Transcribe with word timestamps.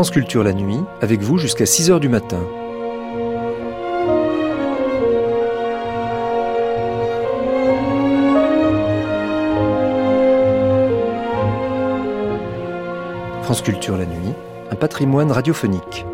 France 0.00 0.12
Culture 0.12 0.42
la 0.42 0.54
nuit, 0.54 0.78
avec 1.02 1.20
vous 1.20 1.36
jusqu'à 1.36 1.64
6h 1.64 2.00
du 2.00 2.08
matin. 2.08 2.40
France 13.42 13.60
Culture 13.60 13.98
la 13.98 14.06
nuit, 14.06 14.32
un 14.70 14.74
patrimoine 14.74 15.30
radiophonique. 15.30 16.06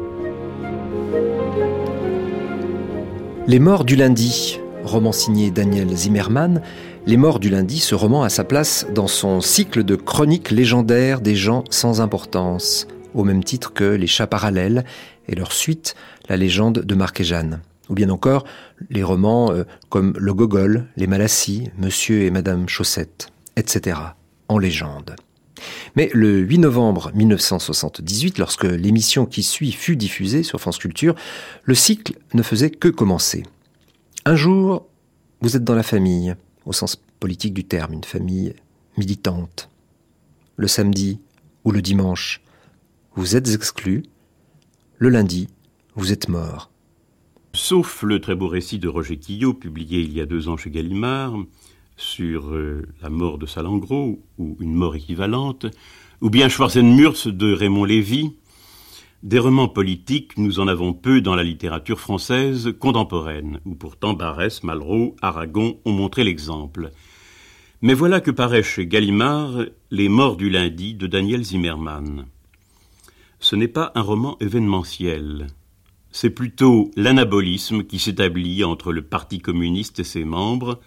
Les 3.46 3.60
morts 3.60 3.84
du 3.84 3.94
lundi, 3.94 4.58
roman 4.82 5.12
signé 5.12 5.52
Daniel 5.52 5.94
Zimmermann, 5.94 6.60
Les 7.06 7.16
morts 7.16 7.38
du 7.38 7.50
lundi, 7.50 7.78
ce 7.78 7.94
roman 7.94 8.24
a 8.24 8.30
sa 8.30 8.42
place 8.42 8.88
dans 8.92 9.06
son 9.06 9.40
cycle 9.40 9.84
de 9.84 9.94
chroniques 9.94 10.50
légendaires 10.50 11.20
des 11.20 11.36
gens 11.36 11.62
sans 11.70 12.00
importance, 12.00 12.88
au 13.16 13.24
même 13.24 13.42
titre 13.42 13.72
que 13.72 13.84
Les 13.84 14.06
chats 14.06 14.26
parallèles 14.26 14.84
et 15.26 15.34
leur 15.34 15.52
suite, 15.52 15.96
La 16.28 16.36
légende 16.36 16.80
de 16.80 16.94
Marc 16.94 17.20
et 17.20 17.24
Jeanne. 17.24 17.60
Ou 17.88 17.94
bien 17.94 18.10
encore 18.10 18.44
les 18.90 19.02
romans 19.02 19.52
euh, 19.52 19.64
comme 19.88 20.14
Le 20.18 20.34
Gogol, 20.34 20.86
Les 20.96 21.06
Malassis, 21.06 21.70
Monsieur 21.78 22.22
et 22.22 22.30
Madame 22.30 22.68
Chaussette, 22.68 23.28
etc. 23.56 23.98
en 24.48 24.58
légende. 24.58 25.16
Mais 25.94 26.10
le 26.12 26.38
8 26.40 26.58
novembre 26.58 27.10
1978, 27.14 28.38
lorsque 28.38 28.64
l'émission 28.64 29.24
qui 29.24 29.42
suit 29.42 29.72
fut 29.72 29.96
diffusée 29.96 30.42
sur 30.42 30.60
France 30.60 30.78
Culture, 30.78 31.14
le 31.64 31.74
cycle 31.74 32.14
ne 32.34 32.42
faisait 32.42 32.70
que 32.70 32.88
commencer. 32.88 33.44
Un 34.26 34.36
jour, 34.36 34.86
vous 35.40 35.56
êtes 35.56 35.64
dans 35.64 35.74
la 35.74 35.82
famille, 35.82 36.34
au 36.66 36.72
sens 36.72 36.96
politique 37.20 37.54
du 37.54 37.64
terme, 37.64 37.94
une 37.94 38.04
famille 38.04 38.54
militante. 38.98 39.70
Le 40.56 40.68
samedi 40.68 41.20
ou 41.64 41.70
le 41.70 41.80
dimanche, 41.80 42.42
vous 43.16 43.34
êtes 43.34 43.48
exclu. 43.48 44.02
Le 44.98 45.08
lundi, 45.08 45.48
vous 45.94 46.12
êtes 46.12 46.28
mort. 46.28 46.70
Sauf 47.54 48.02
le 48.02 48.20
très 48.20 48.34
beau 48.34 48.46
récit 48.46 48.78
de 48.78 48.88
Roger 48.88 49.16
Quillot, 49.16 49.54
publié 49.54 50.02
il 50.02 50.12
y 50.12 50.20
a 50.20 50.26
deux 50.26 50.48
ans 50.48 50.58
chez 50.58 50.70
Gallimard, 50.70 51.34
sur 51.96 52.50
euh, 52.50 52.82
la 53.00 53.08
mort 53.08 53.38
de 53.38 53.46
Salengro, 53.46 54.22
ou 54.36 54.58
une 54.60 54.74
mort 54.74 54.94
équivalente, 54.96 55.64
ou 56.20 56.28
bien 56.28 56.50
Schwarzenmurz 56.50 57.28
de 57.28 57.54
Raymond 57.54 57.84
Lévy, 57.84 58.36
des 59.22 59.38
romans 59.38 59.68
politiques, 59.68 60.36
nous 60.36 60.60
en 60.60 60.68
avons 60.68 60.92
peu 60.92 61.22
dans 61.22 61.34
la 61.34 61.42
littérature 61.42 61.98
française 61.98 62.74
contemporaine, 62.78 63.60
où 63.64 63.74
pourtant 63.74 64.12
Barès, 64.12 64.62
Malraux, 64.62 65.16
Aragon 65.22 65.80
ont 65.86 65.92
montré 65.92 66.22
l'exemple. 66.22 66.90
Mais 67.80 67.94
voilà 67.94 68.20
que 68.20 68.30
paraît 68.30 68.62
chez 68.62 68.86
Gallimard 68.86 69.64
Les 69.90 70.10
Morts 70.10 70.36
du 70.36 70.50
lundi 70.50 70.92
de 70.92 71.06
Daniel 71.06 71.44
Zimmermann. 71.44 72.26
Ce 73.48 73.54
n'est 73.54 73.68
pas 73.68 73.92
un 73.94 74.00
roman 74.00 74.36
événementiel. 74.40 75.46
C'est 76.10 76.30
plutôt 76.30 76.90
l'anabolisme 76.96 77.84
qui 77.84 78.00
s'établit 78.00 78.64
entre 78.64 78.92
le 78.92 79.02
Parti 79.02 79.38
communiste 79.38 80.00
et 80.00 80.04
ses 80.04 80.24
membres, 80.24 80.80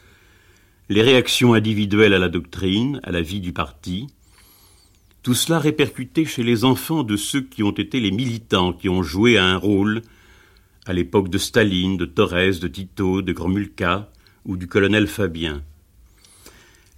les 0.89 1.01
réactions 1.01 1.53
individuelles 1.53 2.13
à 2.13 2.19
la 2.19 2.27
doctrine, 2.27 2.99
à 3.03 3.11
la 3.11 3.21
vie 3.21 3.39
du 3.39 3.53
parti, 3.53 4.07
tout 5.23 5.35
cela 5.35 5.57
répercuté 5.57 6.25
chez 6.25 6.43
les 6.43 6.65
enfants 6.65 7.03
de 7.03 7.15
ceux 7.15 7.39
qui 7.39 7.63
ont 7.63 7.71
été 7.71 8.01
les 8.01 8.11
militants, 8.11 8.73
qui 8.73 8.89
ont 8.89 9.03
joué 9.03 9.37
un 9.37 9.55
rôle 9.55 10.01
à 10.85 10.91
l'époque 10.91 11.29
de 11.29 11.37
Staline, 11.37 11.95
de 11.95 12.03
Torres, 12.03 12.59
de 12.59 12.67
Tito, 12.67 13.21
de 13.21 13.31
Gromulka 13.31 14.11
ou 14.43 14.57
du 14.57 14.67
colonel 14.67 15.07
Fabien. 15.07 15.63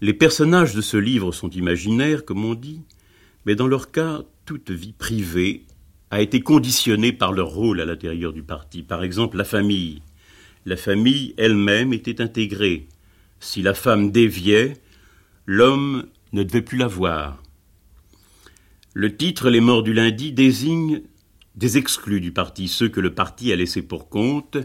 Les 0.02 0.16
personnages 0.16 0.74
de 0.74 0.82
ce 0.82 0.98
livre 0.98 1.32
sont 1.32 1.52
imaginaires, 1.52 2.26
comme 2.26 2.46
on 2.46 2.56
dit, 2.56 2.82
mais 3.46 3.54
dans 3.54 3.68
leur 3.68 3.92
cas, 3.92 4.24
toute 4.46 4.72
vie 4.72 4.94
privée 4.94 5.66
a 6.10 6.22
été 6.22 6.42
conditionnée 6.42 7.14
par 7.14 7.32
leur 7.32 7.48
rôle 7.48 7.80
à 7.82 7.86
l'intérieur 7.86 8.34
du 8.34 8.44
parti. 8.44 8.84
Par 8.84 9.04
exemple, 9.04 9.38
la 9.38 9.44
famille. 9.44 10.02
La 10.66 10.78
famille 10.78 11.34
elle-même 11.38 11.94
était 11.94 12.22
intégrée. 12.22 12.88
Si 13.40 13.62
la 13.62 13.74
femme 13.74 14.12
déviait, 14.12 14.74
l'homme 15.46 16.06
ne 16.34 16.44
devait 16.44 16.62
plus 16.62 16.78
la 16.78 16.88
voir. 16.88 17.42
Le 18.94 19.16
titre 19.16 19.50
Les 19.50 19.62
morts 19.62 19.84
du 19.84 19.94
lundi 19.94 20.34
désigne 20.34 21.02
des 21.56 21.78
exclus 21.78 22.22
du 22.22 22.32
parti, 22.32 22.68
ceux 22.68 22.90
que 22.90 23.00
le 23.00 23.14
parti 23.14 23.52
a 23.52 23.56
laissés 23.56 23.82
pour 23.82 24.10
compte, 24.10 24.58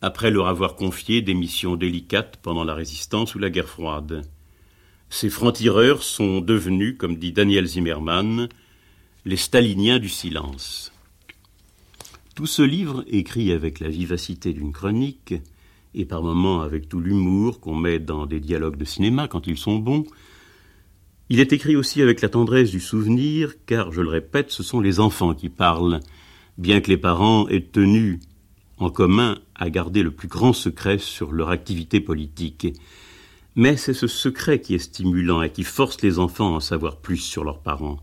après 0.00 0.30
leur 0.30 0.48
avoir 0.48 0.76
confié 0.76 1.22
des 1.22 1.34
missions 1.34 1.76
délicates 1.76 2.38
pendant 2.42 2.64
la 2.64 2.74
résistance 2.74 3.34
ou 3.34 3.38
la 3.38 3.50
guerre 3.50 3.68
froide. 3.68 4.22
Ces 5.10 5.28
francs-tireurs 5.28 6.02
sont 6.02 6.40
devenus, 6.40 6.96
comme 6.98 7.16
dit 7.16 7.32
Daniel 7.32 7.66
Zimmermann, 7.66 8.48
les 9.24 9.36
staliniens 9.36 10.00
du 10.00 10.08
silence. 10.08 10.92
Tout 12.34 12.46
ce 12.46 12.62
livre, 12.62 13.04
écrit 13.06 13.52
avec 13.52 13.78
la 13.78 13.88
vivacité 13.88 14.52
d'une 14.52 14.72
chronique, 14.72 15.34
et 15.94 16.04
par 16.04 16.22
moments 16.22 16.62
avec 16.62 16.88
tout 16.88 16.98
l'humour 16.98 17.60
qu'on 17.60 17.76
met 17.76 18.00
dans 18.00 18.26
des 18.26 18.40
dialogues 18.40 18.76
de 18.76 18.84
cinéma 18.84 19.28
quand 19.28 19.46
ils 19.46 19.58
sont 19.58 19.76
bons, 19.76 20.04
il 21.28 21.38
est 21.38 21.52
écrit 21.52 21.76
aussi 21.76 22.02
avec 22.02 22.20
la 22.20 22.28
tendresse 22.28 22.72
du 22.72 22.80
souvenir, 22.80 23.54
car, 23.64 23.92
je 23.92 24.00
le 24.00 24.08
répète, 24.08 24.50
ce 24.50 24.64
sont 24.64 24.80
les 24.80 24.98
enfants 24.98 25.34
qui 25.34 25.48
parlent, 25.48 26.00
bien 26.58 26.80
que 26.80 26.90
les 26.90 26.96
parents 26.96 27.46
aient 27.46 27.68
tenu 27.70 28.18
en 28.78 28.90
commun 28.90 29.38
à 29.54 29.70
garder 29.70 30.02
le 30.02 30.10
plus 30.10 30.28
grand 30.28 30.52
secret 30.52 30.98
sur 30.98 31.30
leur 31.30 31.50
activité 31.50 32.00
politique. 32.00 32.66
Mais 33.54 33.76
c'est 33.76 33.94
ce 33.94 34.08
secret 34.08 34.60
qui 34.60 34.74
est 34.74 34.78
stimulant 34.78 35.42
et 35.42 35.50
qui 35.50 35.62
force 35.62 36.02
les 36.02 36.18
enfants 36.18 36.54
à 36.54 36.56
en 36.56 36.60
savoir 36.60 36.96
plus 36.96 37.18
sur 37.18 37.44
leurs 37.44 37.60
parents. 37.60 38.00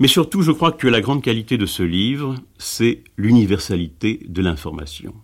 Mais 0.00 0.08
surtout, 0.08 0.40
je 0.40 0.50
crois 0.50 0.72
que 0.72 0.88
la 0.88 1.02
grande 1.02 1.22
qualité 1.22 1.58
de 1.58 1.66
ce 1.66 1.82
livre, 1.82 2.34
c'est 2.56 3.04
l'universalité 3.18 4.20
de 4.26 4.40
l'information. 4.40 5.14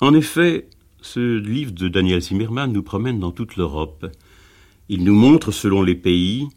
En 0.00 0.14
effet, 0.14 0.68
ce 1.02 1.38
livre 1.38 1.72
de 1.72 1.88
Daniel 1.88 2.22
Zimmermann 2.22 2.72
nous 2.72 2.82
promène 2.82 3.20
dans 3.20 3.30
toute 3.30 3.56
l'Europe, 3.56 4.06
il 4.88 5.04
nous 5.04 5.14
montre, 5.14 5.50
selon 5.50 5.82
les 5.82 5.94
pays, 5.94 6.48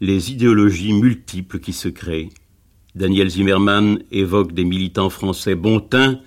les 0.00 0.32
idéologies 0.32 0.92
multiples 0.92 1.60
qui 1.60 1.72
se 1.72 1.88
créent. 1.88 2.28
Daniel 2.94 3.30
Zimmermann 3.30 4.02
évoque 4.10 4.52
des 4.52 4.64
militants 4.64 5.10
français 5.10 5.54
bontins, 5.54 6.20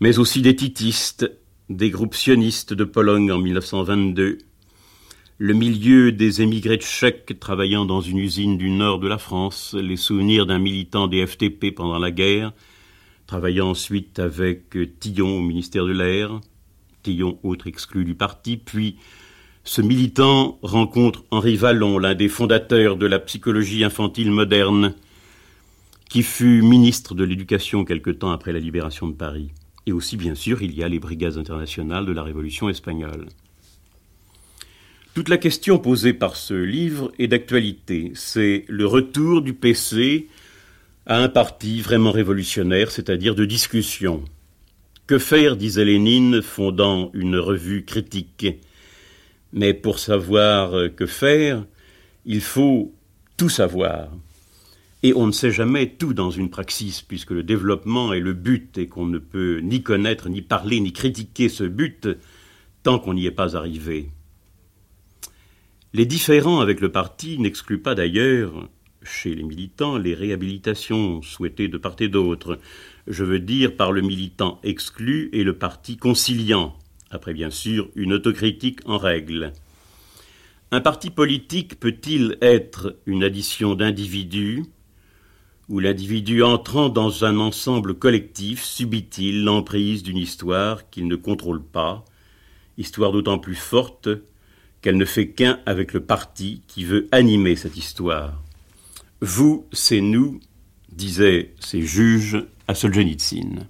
mais 0.00 0.18
aussi 0.18 0.40
des 0.40 0.56
titistes, 0.56 1.30
des 1.68 1.90
groupes 1.90 2.14
sionistes 2.14 2.72
de 2.72 2.84
Pologne 2.84 3.30
en 3.30 3.38
1922, 3.38 4.38
le 5.42 5.54
milieu 5.54 6.12
des 6.12 6.42
émigrés 6.42 6.76
tchèques 6.76 7.40
travaillant 7.40 7.86
dans 7.86 8.02
une 8.02 8.18
usine 8.18 8.58
du 8.58 8.68
nord 8.68 8.98
de 8.98 9.08
la 9.08 9.16
France, 9.16 9.74
les 9.74 9.96
souvenirs 9.96 10.44
d'un 10.44 10.58
militant 10.58 11.06
des 11.06 11.26
FTP 11.26 11.74
pendant 11.74 11.98
la 11.98 12.10
guerre, 12.10 12.52
travaillant 13.26 13.70
ensuite 13.70 14.18
avec 14.18 14.76
Tillon 15.00 15.38
au 15.38 15.40
ministère 15.40 15.86
de 15.86 15.92
l'Air, 15.92 16.42
Tillon 17.02 17.38
autre 17.42 17.68
exclu 17.68 18.04
du 18.04 18.14
parti, 18.14 18.58
puis 18.58 18.96
ce 19.64 19.80
militant 19.80 20.58
rencontre 20.60 21.24
Henri 21.30 21.56
Vallon, 21.56 21.98
l'un 21.98 22.14
des 22.14 22.28
fondateurs 22.28 22.98
de 22.98 23.06
la 23.06 23.18
psychologie 23.18 23.82
infantile 23.82 24.30
moderne, 24.30 24.94
qui 26.10 26.22
fut 26.22 26.60
ministre 26.60 27.14
de 27.14 27.24
l'Éducation 27.24 27.86
quelque 27.86 28.10
temps 28.10 28.32
après 28.32 28.52
la 28.52 28.58
libération 28.58 29.08
de 29.08 29.14
Paris. 29.14 29.52
Et 29.86 29.92
aussi, 29.92 30.18
bien 30.18 30.34
sûr, 30.34 30.60
il 30.60 30.74
y 30.74 30.82
a 30.82 30.88
les 30.90 30.98
brigades 30.98 31.38
internationales 31.38 32.04
de 32.04 32.12
la 32.12 32.24
Révolution 32.24 32.68
espagnole. 32.68 33.24
Toute 35.12 35.28
la 35.28 35.38
question 35.38 35.80
posée 35.80 36.12
par 36.12 36.36
ce 36.36 36.54
livre 36.54 37.10
est 37.18 37.26
d'actualité. 37.26 38.12
C'est 38.14 38.64
le 38.68 38.86
retour 38.86 39.42
du 39.42 39.54
PC 39.54 40.28
à 41.04 41.18
un 41.18 41.28
parti 41.28 41.80
vraiment 41.80 42.12
révolutionnaire, 42.12 42.92
c'est-à-dire 42.92 43.34
de 43.34 43.44
discussion. 43.44 44.24
Que 45.08 45.18
faire, 45.18 45.56
disait 45.56 45.84
Lénine, 45.84 46.42
fondant 46.42 47.10
une 47.12 47.36
revue 47.36 47.84
critique? 47.84 48.46
Mais 49.52 49.74
pour 49.74 49.98
savoir 49.98 50.74
euh, 50.74 50.88
que 50.88 51.06
faire, 51.06 51.66
il 52.24 52.40
faut 52.40 52.94
tout 53.36 53.48
savoir. 53.48 54.12
Et 55.02 55.12
on 55.12 55.26
ne 55.26 55.32
sait 55.32 55.50
jamais 55.50 55.88
tout 55.88 56.14
dans 56.14 56.30
une 56.30 56.50
praxis, 56.50 57.02
puisque 57.02 57.32
le 57.32 57.42
développement 57.42 58.12
est 58.12 58.20
le 58.20 58.32
but 58.32 58.78
et 58.78 58.86
qu'on 58.86 59.06
ne 59.06 59.18
peut 59.18 59.58
ni 59.58 59.82
connaître, 59.82 60.28
ni 60.28 60.40
parler, 60.40 60.78
ni 60.78 60.92
critiquer 60.92 61.48
ce 61.48 61.64
but 61.64 62.06
tant 62.84 63.00
qu'on 63.00 63.14
n'y 63.14 63.26
est 63.26 63.32
pas 63.32 63.56
arrivé. 63.56 64.10
Les 65.92 66.06
différends 66.06 66.60
avec 66.60 66.80
le 66.80 66.92
parti 66.92 67.36
n'excluent 67.38 67.82
pas 67.82 67.96
d'ailleurs, 67.96 68.68
chez 69.02 69.34
les 69.34 69.42
militants, 69.42 69.98
les 69.98 70.14
réhabilitations 70.14 71.20
souhaitées 71.20 71.66
de 71.66 71.78
part 71.78 71.96
et 71.98 72.06
d'autre. 72.06 72.60
Je 73.08 73.24
veux 73.24 73.40
dire 73.40 73.74
par 73.74 73.90
le 73.90 74.00
militant 74.00 74.60
exclu 74.62 75.30
et 75.32 75.42
le 75.42 75.58
parti 75.58 75.96
conciliant, 75.96 76.76
après 77.10 77.34
bien 77.34 77.50
sûr 77.50 77.88
une 77.96 78.12
autocritique 78.12 78.78
en 78.84 78.98
règle. 78.98 79.52
Un 80.70 80.80
parti 80.80 81.10
politique 81.10 81.80
peut-il 81.80 82.38
être 82.40 82.96
une 83.06 83.24
addition 83.24 83.74
d'individus, 83.74 84.62
ou 85.68 85.80
l'individu 85.80 86.44
entrant 86.44 86.88
dans 86.88 87.24
un 87.24 87.38
ensemble 87.38 87.94
collectif 87.94 88.62
subit-il 88.62 89.42
l'emprise 89.42 90.04
d'une 90.04 90.18
histoire 90.18 90.88
qu'il 90.88 91.08
ne 91.08 91.16
contrôle 91.16 91.64
pas, 91.64 92.04
histoire 92.78 93.10
d'autant 93.10 93.40
plus 93.40 93.56
forte 93.56 94.08
qu'elle 94.82 94.96
ne 94.96 95.04
fait 95.04 95.28
qu'un 95.28 95.60
avec 95.66 95.92
le 95.92 96.00
parti 96.00 96.62
qui 96.66 96.84
veut 96.84 97.08
animer 97.12 97.56
cette 97.56 97.76
histoire 97.76 98.42
Vous, 99.20 99.66
c'est 99.72 100.00
nous, 100.00 100.40
disaient 100.92 101.54
ces 101.60 101.82
juges 101.82 102.44
à 102.68 102.74
Solzhenitsyn. 102.74 103.66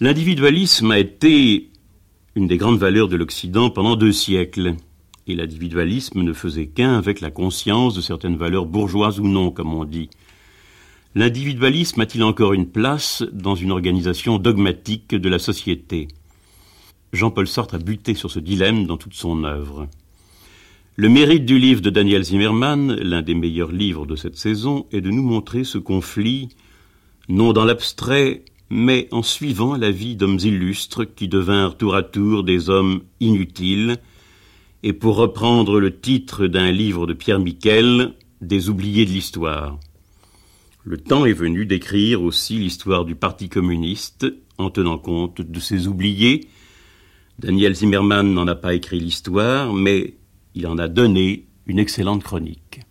L'individualisme 0.00 0.90
a 0.90 0.98
été 0.98 1.70
une 2.36 2.46
des 2.46 2.56
grandes 2.56 2.78
valeurs 2.78 3.08
de 3.08 3.16
l'Occident 3.16 3.70
pendant 3.70 3.96
deux 3.96 4.12
siècles. 4.12 4.74
Et 5.26 5.34
l'individualisme 5.34 6.22
ne 6.22 6.32
faisait 6.32 6.66
qu'un 6.66 6.96
avec 6.96 7.20
la 7.20 7.30
conscience 7.30 7.94
de 7.94 8.00
certaines 8.00 8.36
valeurs 8.36 8.66
bourgeoises 8.66 9.20
ou 9.20 9.28
non, 9.28 9.50
comme 9.50 9.74
on 9.74 9.84
dit. 9.84 10.08
L'individualisme 11.14 12.00
a-t-il 12.00 12.22
encore 12.22 12.52
une 12.52 12.68
place 12.68 13.24
dans 13.32 13.54
une 13.54 13.72
organisation 13.72 14.38
dogmatique 14.38 15.14
de 15.14 15.28
la 15.28 15.38
société? 15.38 16.08
Jean-Paul 17.12 17.48
Sartre 17.48 17.74
a 17.74 17.78
buté 17.78 18.14
sur 18.14 18.30
ce 18.30 18.38
dilemme 18.38 18.86
dans 18.86 18.96
toute 18.96 19.14
son 19.14 19.44
œuvre. 19.44 19.88
Le 20.96 21.08
mérite 21.08 21.44
du 21.44 21.58
livre 21.58 21.80
de 21.80 21.90
Daniel 21.90 22.22
Zimmermann, 22.22 22.94
l'un 22.94 23.22
des 23.22 23.34
meilleurs 23.34 23.72
livres 23.72 24.06
de 24.06 24.16
cette 24.16 24.36
saison, 24.36 24.86
est 24.92 25.00
de 25.00 25.10
nous 25.10 25.22
montrer 25.22 25.64
ce 25.64 25.78
conflit, 25.78 26.48
non 27.28 27.52
dans 27.52 27.64
l'abstrait, 27.64 28.44
mais 28.70 29.08
en 29.10 29.22
suivant 29.22 29.76
la 29.76 29.90
vie 29.90 30.14
d'hommes 30.14 30.38
illustres 30.38 31.04
qui 31.14 31.26
devinrent 31.26 31.76
tour 31.76 31.94
à 31.94 32.02
tour 32.02 32.44
des 32.44 32.70
hommes 32.70 33.02
inutiles, 33.18 33.96
et 34.82 34.92
pour 34.92 35.16
reprendre 35.16 35.80
le 35.80 35.98
titre 35.98 36.46
d'un 36.46 36.70
livre 36.70 37.06
de 37.06 37.12
Pierre 37.12 37.40
Miquel, 37.40 38.14
des 38.40 38.68
oubliés 38.68 39.04
de 39.04 39.10
l'histoire. 39.10 39.78
Le 40.84 40.96
temps 40.96 41.26
est 41.26 41.34
venu 41.34 41.66
d'écrire 41.66 42.22
aussi 42.22 42.58
l'histoire 42.58 43.04
du 43.04 43.14
Parti 43.14 43.48
communiste 43.48 44.26
en 44.56 44.70
tenant 44.70 44.98
compte 44.98 45.42
de 45.42 45.60
ces 45.60 45.88
oubliés. 45.88 46.48
Daniel 47.40 47.74
Zimmermann 47.74 48.34
n'en 48.34 48.46
a 48.48 48.54
pas 48.54 48.74
écrit 48.74 49.00
l'histoire, 49.00 49.72
mais 49.72 50.18
il 50.54 50.66
en 50.66 50.76
a 50.76 50.88
donné 50.88 51.46
une 51.64 51.78
excellente 51.78 52.22
chronique. 52.22 52.82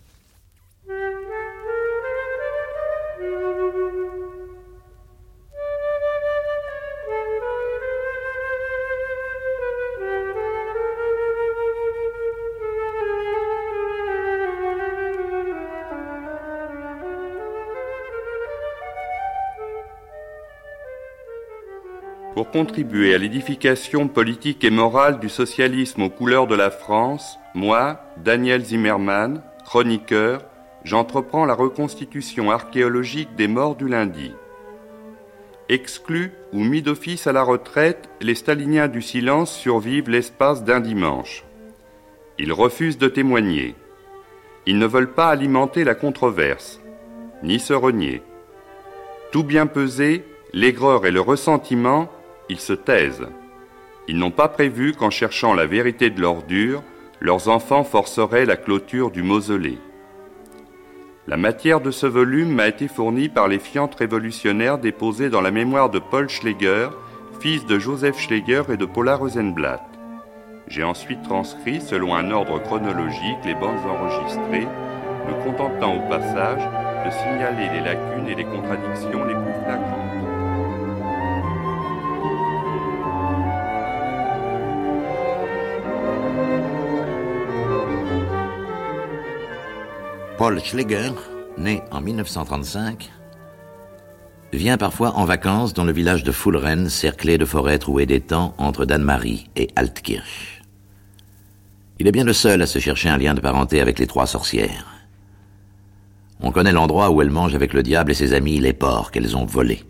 Contribuer 22.51 23.13
à 23.13 23.19
l'édification 23.19 24.07
politique 24.07 24.63
et 24.63 24.71
morale 24.71 25.19
du 25.19 25.29
socialisme 25.29 26.01
aux 26.01 26.09
couleurs 26.09 26.47
de 26.47 26.55
la 26.55 26.71
France, 26.71 27.37
moi, 27.53 28.01
Daniel 28.17 28.65
Zimmermann, 28.65 29.43
chroniqueur, 29.65 30.41
j'entreprends 30.83 31.45
la 31.45 31.53
reconstitution 31.53 32.49
archéologique 32.49 33.35
des 33.35 33.47
morts 33.47 33.75
du 33.75 33.87
lundi. 33.87 34.33
Exclus 35.69 36.31
ou 36.51 36.63
mis 36.63 36.81
d'office 36.81 37.27
à 37.27 37.33
la 37.33 37.43
retraite, 37.43 38.09
les 38.19 38.33
staliniens 38.33 38.87
du 38.87 39.03
silence 39.03 39.55
survivent 39.55 40.09
l'espace 40.09 40.63
d'un 40.63 40.79
dimanche. 40.79 41.43
Ils 42.39 42.51
refusent 42.51 42.97
de 42.97 43.09
témoigner. 43.09 43.75
Ils 44.65 44.79
ne 44.79 44.87
veulent 44.87 45.13
pas 45.13 45.29
alimenter 45.29 45.83
la 45.83 45.93
controverse, 45.93 46.81
ni 47.43 47.59
se 47.59 47.73
renier. 47.73 48.23
Tout 49.31 49.43
bien 49.43 49.67
pesé, 49.67 50.25
l'aigreur 50.51 51.05
et 51.05 51.11
le 51.11 51.21
ressentiment 51.21 52.09
ils 52.49 52.59
se 52.59 52.73
taisent. 52.73 53.27
Ils 54.07 54.17
n'ont 54.17 54.31
pas 54.31 54.47
prévu 54.47 54.93
qu'en 54.93 55.09
cherchant 55.09 55.53
la 55.53 55.65
vérité 55.65 56.09
de 56.09 56.19
l'ordure, 56.19 56.83
leurs 57.21 57.47
enfants 57.47 57.83
forceraient 57.83 58.45
la 58.45 58.57
clôture 58.57 59.11
du 59.11 59.23
mausolée. 59.23 59.77
La 61.27 61.37
matière 61.37 61.79
de 61.79 61.91
ce 61.91 62.07
volume 62.07 62.51
m'a 62.51 62.67
été 62.67 62.87
fournie 62.87 63.29
par 63.29 63.47
les 63.47 63.59
fientes 63.59 63.93
révolutionnaires 63.93 64.79
déposées 64.79 65.29
dans 65.29 65.41
la 65.41 65.51
mémoire 65.51 65.91
de 65.91 65.99
Paul 65.99 66.27
Schleger, 66.27 66.89
fils 67.39 67.65
de 67.67 67.77
Joseph 67.77 68.19
Schleger 68.19 68.63
et 68.73 68.77
de 68.77 68.85
Paula 68.85 69.15
Rosenblatt. 69.15 69.83
J'ai 70.67 70.83
ensuite 70.83 71.21
transcrit, 71.23 71.81
selon 71.81 72.15
un 72.15 72.31
ordre 72.31 72.59
chronologique, 72.59 73.37
les 73.45 73.53
bandes 73.53 73.77
enregistrées, 73.87 74.67
me 75.27 75.43
contentant 75.43 75.97
au 75.97 76.09
passage 76.09 76.63
de 77.05 77.11
signaler 77.11 77.69
les 77.73 77.85
lacunes 77.85 78.27
et 78.27 78.35
les 78.35 78.45
contradictions 78.45 79.25
les 79.25 79.35
Paul 90.39 90.57
Schleger, 90.63 91.11
né 91.57 91.81
en 91.91 91.99
1935, 91.99 93.11
vient 94.53 94.77
parfois 94.77 95.17
en 95.17 95.25
vacances 95.25 95.73
dans 95.73 95.83
le 95.83 95.91
village 95.91 96.23
de 96.23 96.31
Fulren, 96.31 96.87
cerclé 96.87 97.37
de 97.37 97.43
forêts 97.43 97.77
trouées 97.77 98.05
d'étangs 98.05 98.53
entre 98.57 98.85
Danemarie 98.85 99.49
et 99.57 99.67
Altkirch. 99.75 100.61
Il 101.99 102.07
est 102.07 102.13
bien 102.13 102.23
le 102.23 102.31
seul 102.31 102.61
à 102.61 102.67
se 102.67 102.79
chercher 102.79 103.09
un 103.09 103.17
lien 103.17 103.33
de 103.33 103.41
parenté 103.41 103.81
avec 103.81 103.99
les 103.99 104.07
trois 104.07 104.27
sorcières. 104.27 104.85
On 106.39 106.53
connaît 106.53 106.71
l'endroit 106.71 107.11
où 107.11 107.21
elles 107.21 107.29
mangent 107.29 107.55
avec 107.55 107.73
le 107.73 107.83
diable 107.83 108.11
et 108.11 108.15
ses 108.15 108.31
amis 108.31 108.61
les 108.61 108.71
porcs 108.71 109.11
qu'elles 109.11 109.35
ont 109.35 109.45
volés. 109.45 109.83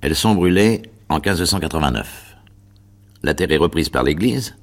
Elles 0.00 0.14
sont 0.14 0.36
brûlées 0.36 0.82
en 1.08 1.16
1589. 1.16 2.36
La 3.24 3.34
terre 3.34 3.50
est 3.50 3.56
reprise 3.56 3.88
par 3.88 4.04
l'Église. 4.04 4.54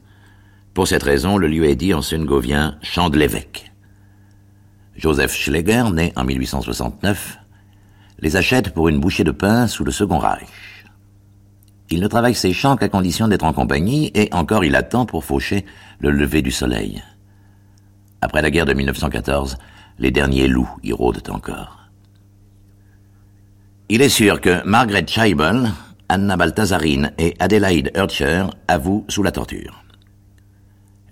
Pour 0.73 0.87
cette 0.87 1.03
raison, 1.03 1.35
le 1.35 1.49
lieu 1.49 1.65
est 1.65 1.75
dit 1.75 1.93
en 1.93 2.01
sungovien 2.01 2.77
champ 2.81 3.09
de 3.09 3.19
l'évêque. 3.19 3.73
Joseph 4.95 5.33
Schleger, 5.33 5.91
né 5.91 6.13
en 6.15 6.23
1869, 6.23 7.39
les 8.19 8.35
achète 8.35 8.73
pour 8.73 8.87
une 8.87 8.99
bouchée 8.99 9.23
de 9.23 9.31
pain 9.31 9.67
sous 9.67 9.83
le 9.83 9.91
Second 9.91 10.19
Reich. 10.19 10.47
Il 11.89 11.99
ne 11.99 12.07
travaille 12.07 12.35
ses 12.35 12.53
champs 12.53 12.77
qu'à 12.77 12.89
condition 12.89 13.27
d'être 13.27 13.43
en 13.43 13.53
compagnie, 13.53 14.11
et 14.15 14.29
encore 14.33 14.63
il 14.63 14.75
attend 14.75 15.05
pour 15.05 15.23
faucher 15.23 15.65
le 15.99 16.11
lever 16.11 16.41
du 16.41 16.51
soleil. 16.51 17.03
Après 18.21 18.41
la 18.41 18.49
guerre 18.49 18.65
de 18.65 18.73
1914, 18.73 19.57
les 19.99 20.11
derniers 20.11 20.47
loups 20.47 20.69
y 20.83 20.93
rôdent 20.93 21.29
encore. 21.29 21.89
Il 23.89 24.01
est 24.01 24.09
sûr 24.09 24.41
que 24.41 24.65
Margaret 24.65 25.05
Scheibel, 25.07 25.71
Anna 26.09 26.37
Balthazarine 26.37 27.11
et 27.19 27.35
Adelaide 27.39 27.91
Urcher 27.95 28.45
avouent 28.67 29.05
sous 29.09 29.21
la 29.21 29.31
torture. 29.31 29.84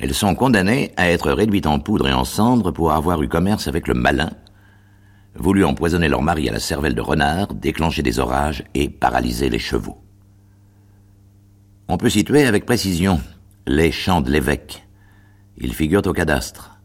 Elles 0.04 0.14
sont 0.14 0.36
condamnées 0.36 0.92
à 0.98 1.10
être 1.10 1.32
réduites 1.32 1.66
en 1.66 1.80
poudre 1.80 2.10
et 2.10 2.14
en 2.14 2.26
cendres 2.26 2.72
pour 2.72 2.92
avoir 2.92 3.24
eu 3.24 3.30
commerce 3.30 3.70
avec 3.70 3.88
le 3.88 3.94
malin, 3.94 4.32
voulu 5.34 5.64
empoisonner 5.64 6.10
leur 6.10 6.22
mari 6.22 6.50
à 6.50 6.52
la 6.52 6.60
cervelle 6.60 6.94
de 6.94 7.00
renard, 7.00 7.54
déclencher 7.54 8.04
des 8.04 8.20
orages 8.20 8.66
et 8.74 8.90
paralyser 8.90 9.48
les 9.48 9.60
chevaux. 9.60 10.04
On 11.88 11.96
peut 11.96 12.10
situer 12.10 12.44
avec 12.44 12.66
précision 12.66 13.22
les 13.66 13.94
champs 13.94 14.20
de 14.20 14.30
l'évêque. 14.30 14.86
Ils 15.58 15.74
figurent 15.74 16.06
au 16.06 16.12
cadastre. 16.12 16.82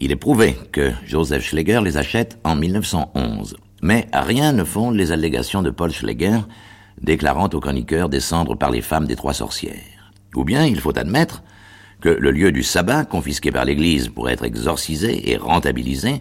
Il 0.00 0.10
est 0.10 0.16
prouvé 0.16 0.56
que 0.72 0.92
Joseph 1.04 1.44
Schleger 1.44 1.82
les 1.82 1.98
achète 1.98 2.38
en 2.42 2.56
1911, 2.56 3.58
mais 3.82 4.08
rien 4.14 4.52
ne 4.52 4.64
fonde 4.64 4.96
les 4.96 5.12
allégations 5.12 5.60
de 5.60 5.68
Paul 5.68 5.90
Schleger 5.90 6.38
déclarant 7.02 7.50
aux 7.52 7.60
chroniqueurs 7.60 8.08
descendre 8.08 8.54
par 8.54 8.70
les 8.70 8.80
femmes 8.80 9.06
des 9.06 9.16
trois 9.16 9.34
sorcières. 9.34 10.10
Ou 10.34 10.44
bien 10.44 10.64
il 10.64 10.80
faut 10.80 10.98
admettre 10.98 11.42
que 12.00 12.08
le 12.08 12.30
lieu 12.30 12.52
du 12.52 12.62
sabbat, 12.62 13.04
confisqué 13.04 13.50
par 13.50 13.64
l'Église 13.64 14.08
pour 14.08 14.30
être 14.30 14.44
exorcisé 14.44 15.30
et 15.30 15.36
rentabilisé, 15.36 16.20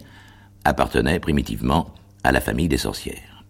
appartenait 0.66 1.20
primitivement 1.20 1.94
à 2.24 2.32
la 2.32 2.42
famille 2.42 2.68
des 2.68 2.78
sorcières. 2.78 3.44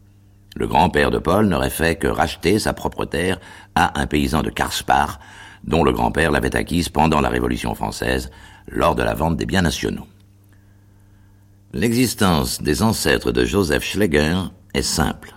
Le 0.55 0.67
grand-père 0.67 1.11
de 1.11 1.19
Paul 1.19 1.47
n'aurait 1.47 1.69
fait 1.69 1.95
que 1.95 2.07
racheter 2.07 2.59
sa 2.59 2.73
propre 2.73 3.05
terre 3.05 3.39
à 3.75 3.99
un 3.99 4.07
paysan 4.07 4.41
de 4.41 4.49
Karspar, 4.49 5.19
dont 5.63 5.83
le 5.83 5.91
grand-père 5.91 6.31
l'avait 6.31 6.55
acquise 6.55 6.89
pendant 6.89 7.21
la 7.21 7.29
Révolution 7.29 7.75
française, 7.75 8.31
lors 8.67 8.95
de 8.95 9.03
la 9.03 9.13
vente 9.13 9.37
des 9.37 9.45
biens 9.45 9.61
nationaux. 9.61 10.07
L'existence 11.73 12.61
des 12.61 12.81
ancêtres 12.81 13.31
de 13.31 13.45
Joseph 13.45 13.83
Schleger 13.83 14.35
est 14.73 14.81
simple. 14.81 15.33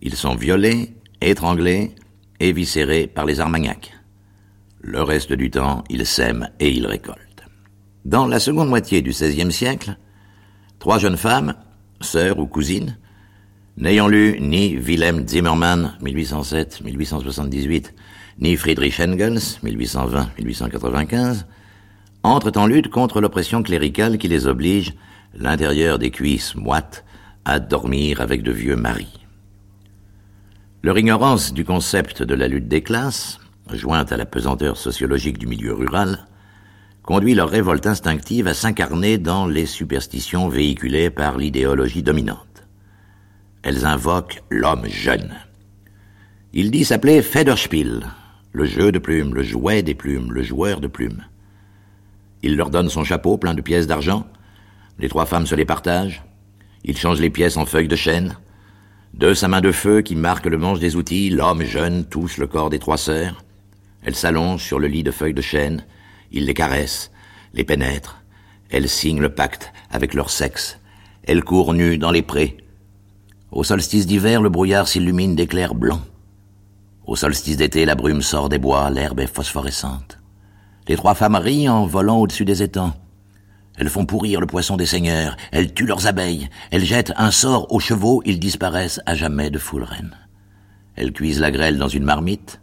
Ils 0.00 0.14
sont 0.14 0.34
violés, 0.34 0.94
étranglés, 1.20 1.94
et 2.40 2.52
viscérés 2.52 3.06
par 3.06 3.24
les 3.24 3.38
Armagnacs. 3.38 3.92
Le 4.84 5.00
reste 5.00 5.32
du 5.32 5.48
temps, 5.48 5.84
il 5.88 6.04
sème 6.04 6.48
et 6.58 6.70
il 6.70 6.86
récolte. 6.86 7.44
Dans 8.04 8.26
la 8.26 8.40
seconde 8.40 8.68
moitié 8.68 9.00
du 9.00 9.10
XVIe 9.10 9.52
siècle, 9.52 9.96
trois 10.80 10.98
jeunes 10.98 11.16
femmes, 11.16 11.54
sœurs 12.00 12.40
ou 12.40 12.46
cousines, 12.46 12.98
n'ayant 13.76 14.08
lu 14.08 14.38
ni 14.40 14.76
Wilhelm 14.76 15.26
Zimmermann, 15.26 15.96
1807-1878, 16.02 17.92
ni 18.40 18.56
Friedrich 18.56 18.98
Engels, 18.98 19.60
1820-1895, 19.62 21.44
entrent 22.24 22.58
en 22.58 22.66
lutte 22.66 22.90
contre 22.90 23.20
l'oppression 23.20 23.62
cléricale 23.62 24.18
qui 24.18 24.26
les 24.26 24.48
oblige, 24.48 24.94
l'intérieur 25.32 26.00
des 26.00 26.10
cuisses 26.10 26.56
moites, 26.56 27.04
à 27.44 27.60
dormir 27.60 28.20
avec 28.20 28.42
de 28.42 28.50
vieux 28.50 28.76
maris. 28.76 29.20
Leur 30.82 30.98
ignorance 30.98 31.54
du 31.54 31.64
concept 31.64 32.24
de 32.24 32.34
la 32.34 32.48
lutte 32.48 32.66
des 32.66 32.82
classes, 32.82 33.38
jointe 33.72 34.12
à 34.12 34.16
la 34.16 34.26
pesanteur 34.26 34.76
sociologique 34.76 35.38
du 35.38 35.46
milieu 35.46 35.72
rural, 35.72 36.26
conduit 37.02 37.34
leur 37.34 37.48
révolte 37.48 37.86
instinctive 37.86 38.46
à 38.46 38.54
s'incarner 38.54 39.18
dans 39.18 39.46
les 39.46 39.66
superstitions 39.66 40.48
véhiculées 40.48 41.10
par 41.10 41.36
l'idéologie 41.36 42.02
dominante. 42.02 42.64
Elles 43.62 43.86
invoquent 43.86 44.42
l'homme 44.50 44.86
jeune. 44.86 45.34
Il 46.52 46.70
dit 46.70 46.84
s'appeler 46.84 47.22
Federspiel, 47.22 48.06
le 48.52 48.64
jeu 48.64 48.92
de 48.92 48.98
plumes, 48.98 49.34
le 49.34 49.42
jouet 49.42 49.82
des 49.82 49.94
plumes, 49.94 50.32
le 50.32 50.42
joueur 50.42 50.80
de 50.80 50.88
plumes. 50.88 51.24
Il 52.42 52.56
leur 52.56 52.70
donne 52.70 52.88
son 52.88 53.04
chapeau 53.04 53.38
plein 53.38 53.54
de 53.54 53.62
pièces 53.62 53.86
d'argent. 53.86 54.26
Les 54.98 55.08
trois 55.08 55.26
femmes 55.26 55.46
se 55.46 55.54
les 55.54 55.64
partagent. 55.64 56.22
Il 56.84 56.96
change 56.98 57.20
les 57.20 57.30
pièces 57.30 57.56
en 57.56 57.66
feuilles 57.66 57.88
de 57.88 57.96
chêne. 57.96 58.36
De 59.14 59.34
sa 59.34 59.46
main 59.46 59.60
de 59.60 59.72
feu 59.72 60.02
qui 60.02 60.16
marque 60.16 60.46
le 60.46 60.58
manche 60.58 60.80
des 60.80 60.96
outils, 60.96 61.30
l'homme 61.30 61.62
jeune 61.62 62.04
touche 62.04 62.38
le 62.38 62.46
corps 62.46 62.70
des 62.70 62.78
trois 62.78 62.98
sœurs. 62.98 63.42
Elles 64.02 64.16
s'allongent 64.16 64.64
sur 64.64 64.78
le 64.78 64.88
lit 64.88 65.02
de 65.02 65.10
feuilles 65.10 65.34
de 65.34 65.42
chêne. 65.42 65.84
Il 66.30 66.46
les 66.46 66.54
caresse, 66.54 67.10
les 67.54 67.64
pénètre. 67.64 68.22
Elles 68.70 68.88
signent 68.88 69.20
le 69.20 69.34
pacte 69.34 69.72
avec 69.90 70.14
leur 70.14 70.30
sexe. 70.30 70.78
Elles 71.24 71.44
courent 71.44 71.74
nues 71.74 71.98
dans 71.98 72.10
les 72.10 72.22
prés. 72.22 72.56
Au 73.50 73.64
solstice 73.64 74.06
d'hiver, 74.06 74.40
le 74.40 74.48
brouillard 74.48 74.88
s'illumine 74.88 75.36
d'éclairs 75.36 75.74
blancs. 75.74 76.00
Au 77.06 77.16
solstice 77.16 77.58
d'été, 77.58 77.84
la 77.84 77.94
brume 77.94 78.22
sort 78.22 78.48
des 78.48 78.58
bois, 78.58 78.88
l'herbe 78.88 79.20
est 79.20 79.26
phosphorescente. 79.26 80.18
Les 80.88 80.96
trois 80.96 81.14
femmes 81.14 81.36
rient 81.36 81.68
en 81.68 81.84
volant 81.84 82.18
au-dessus 82.18 82.44
des 82.44 82.62
étangs. 82.62 82.94
Elles 83.76 83.88
font 83.88 84.06
pourrir 84.06 84.40
le 84.40 84.46
poisson 84.46 84.76
des 84.76 84.86
seigneurs, 84.86 85.36
elles 85.50 85.74
tuent 85.74 85.86
leurs 85.86 86.06
abeilles, 86.06 86.48
elles 86.70 86.84
jettent 86.84 87.12
un 87.16 87.30
sort 87.30 87.72
aux 87.72 87.80
chevaux, 87.80 88.22
ils 88.24 88.40
disparaissent 88.40 89.00
à 89.06 89.14
jamais 89.14 89.50
de 89.50 89.58
reine. 89.58 90.16
Elles 90.96 91.12
cuisent 91.12 91.40
la 91.40 91.50
grêle 91.50 91.78
dans 91.78 91.88
une 91.88 92.04
marmite, 92.04 92.60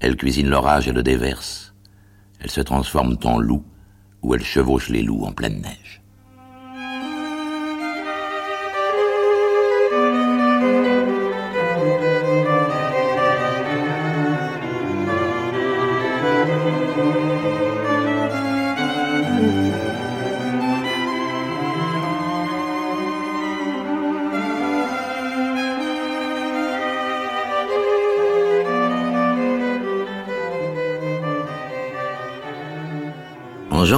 elles 0.00 0.16
cuisinent 0.16 0.48
l'orage 0.48 0.88
et 0.88 0.92
le 0.92 1.02
déversent. 1.02 1.74
Elles 2.40 2.50
se 2.50 2.60
transforment 2.60 3.18
en 3.24 3.38
loups, 3.38 3.64
ou 4.22 4.34
elles 4.34 4.44
chevauchent 4.44 4.88
les 4.88 5.02
loups 5.02 5.24
en 5.24 5.32
pleine 5.32 5.60
neige. 5.60 6.02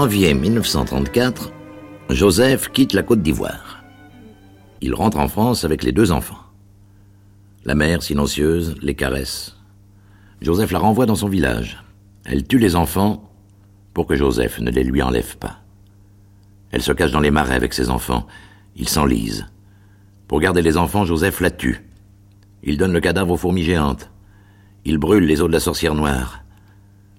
Janvier 0.02 0.35
1934, 0.35 1.52
Joseph 2.11 2.73
quitte 2.73 2.92
la 2.92 3.04
Côte 3.04 3.23
d'Ivoire. 3.23 3.85
Il 4.80 4.97
rentre 4.97 5.18
en 5.18 5.28
France 5.28 5.62
avec 5.62 5.85
les 5.85 5.92
deux 5.92 6.11
enfants. 6.11 6.42
La 7.64 7.76
mère, 7.76 8.02
silencieuse, 8.02 8.75
les 8.82 8.97
caresse. 8.97 9.56
Joseph 10.40 10.73
la 10.73 10.80
renvoie 10.80 11.06
dans 11.06 11.14
son 11.14 11.28
village. 11.28 11.85
Elle 12.25 12.44
tue 12.44 12.59
les 12.59 12.75
enfants 12.75 13.30
pour 13.94 14.09
que 14.09 14.16
Joseph 14.16 14.59
ne 14.59 14.73
les 14.73 14.82
lui 14.82 15.02
enlève 15.02 15.37
pas. 15.37 15.61
Elle 16.73 16.82
se 16.82 16.90
cache 16.90 17.12
dans 17.12 17.21
les 17.21 17.30
marais 17.30 17.54
avec 17.54 17.73
ses 17.73 17.88
enfants. 17.88 18.26
Ils 18.75 18.88
s'enlisent. 18.88 19.47
Pour 20.26 20.40
garder 20.40 20.62
les 20.62 20.78
enfants, 20.78 21.04
Joseph 21.04 21.40
la 21.40 21.52
tue. 21.52 21.87
Il 22.64 22.76
donne 22.76 22.92
le 22.92 23.00
cadavre 23.00 23.35
aux 23.35 23.37
fourmis 23.37 23.62
géantes. 23.62 24.11
Il 24.85 24.99
brûle 24.99 25.26
les 25.26 25.42
os 25.42 25.47
de 25.47 25.52
la 25.52 25.61
sorcière 25.61 25.94
noire. 25.94 26.42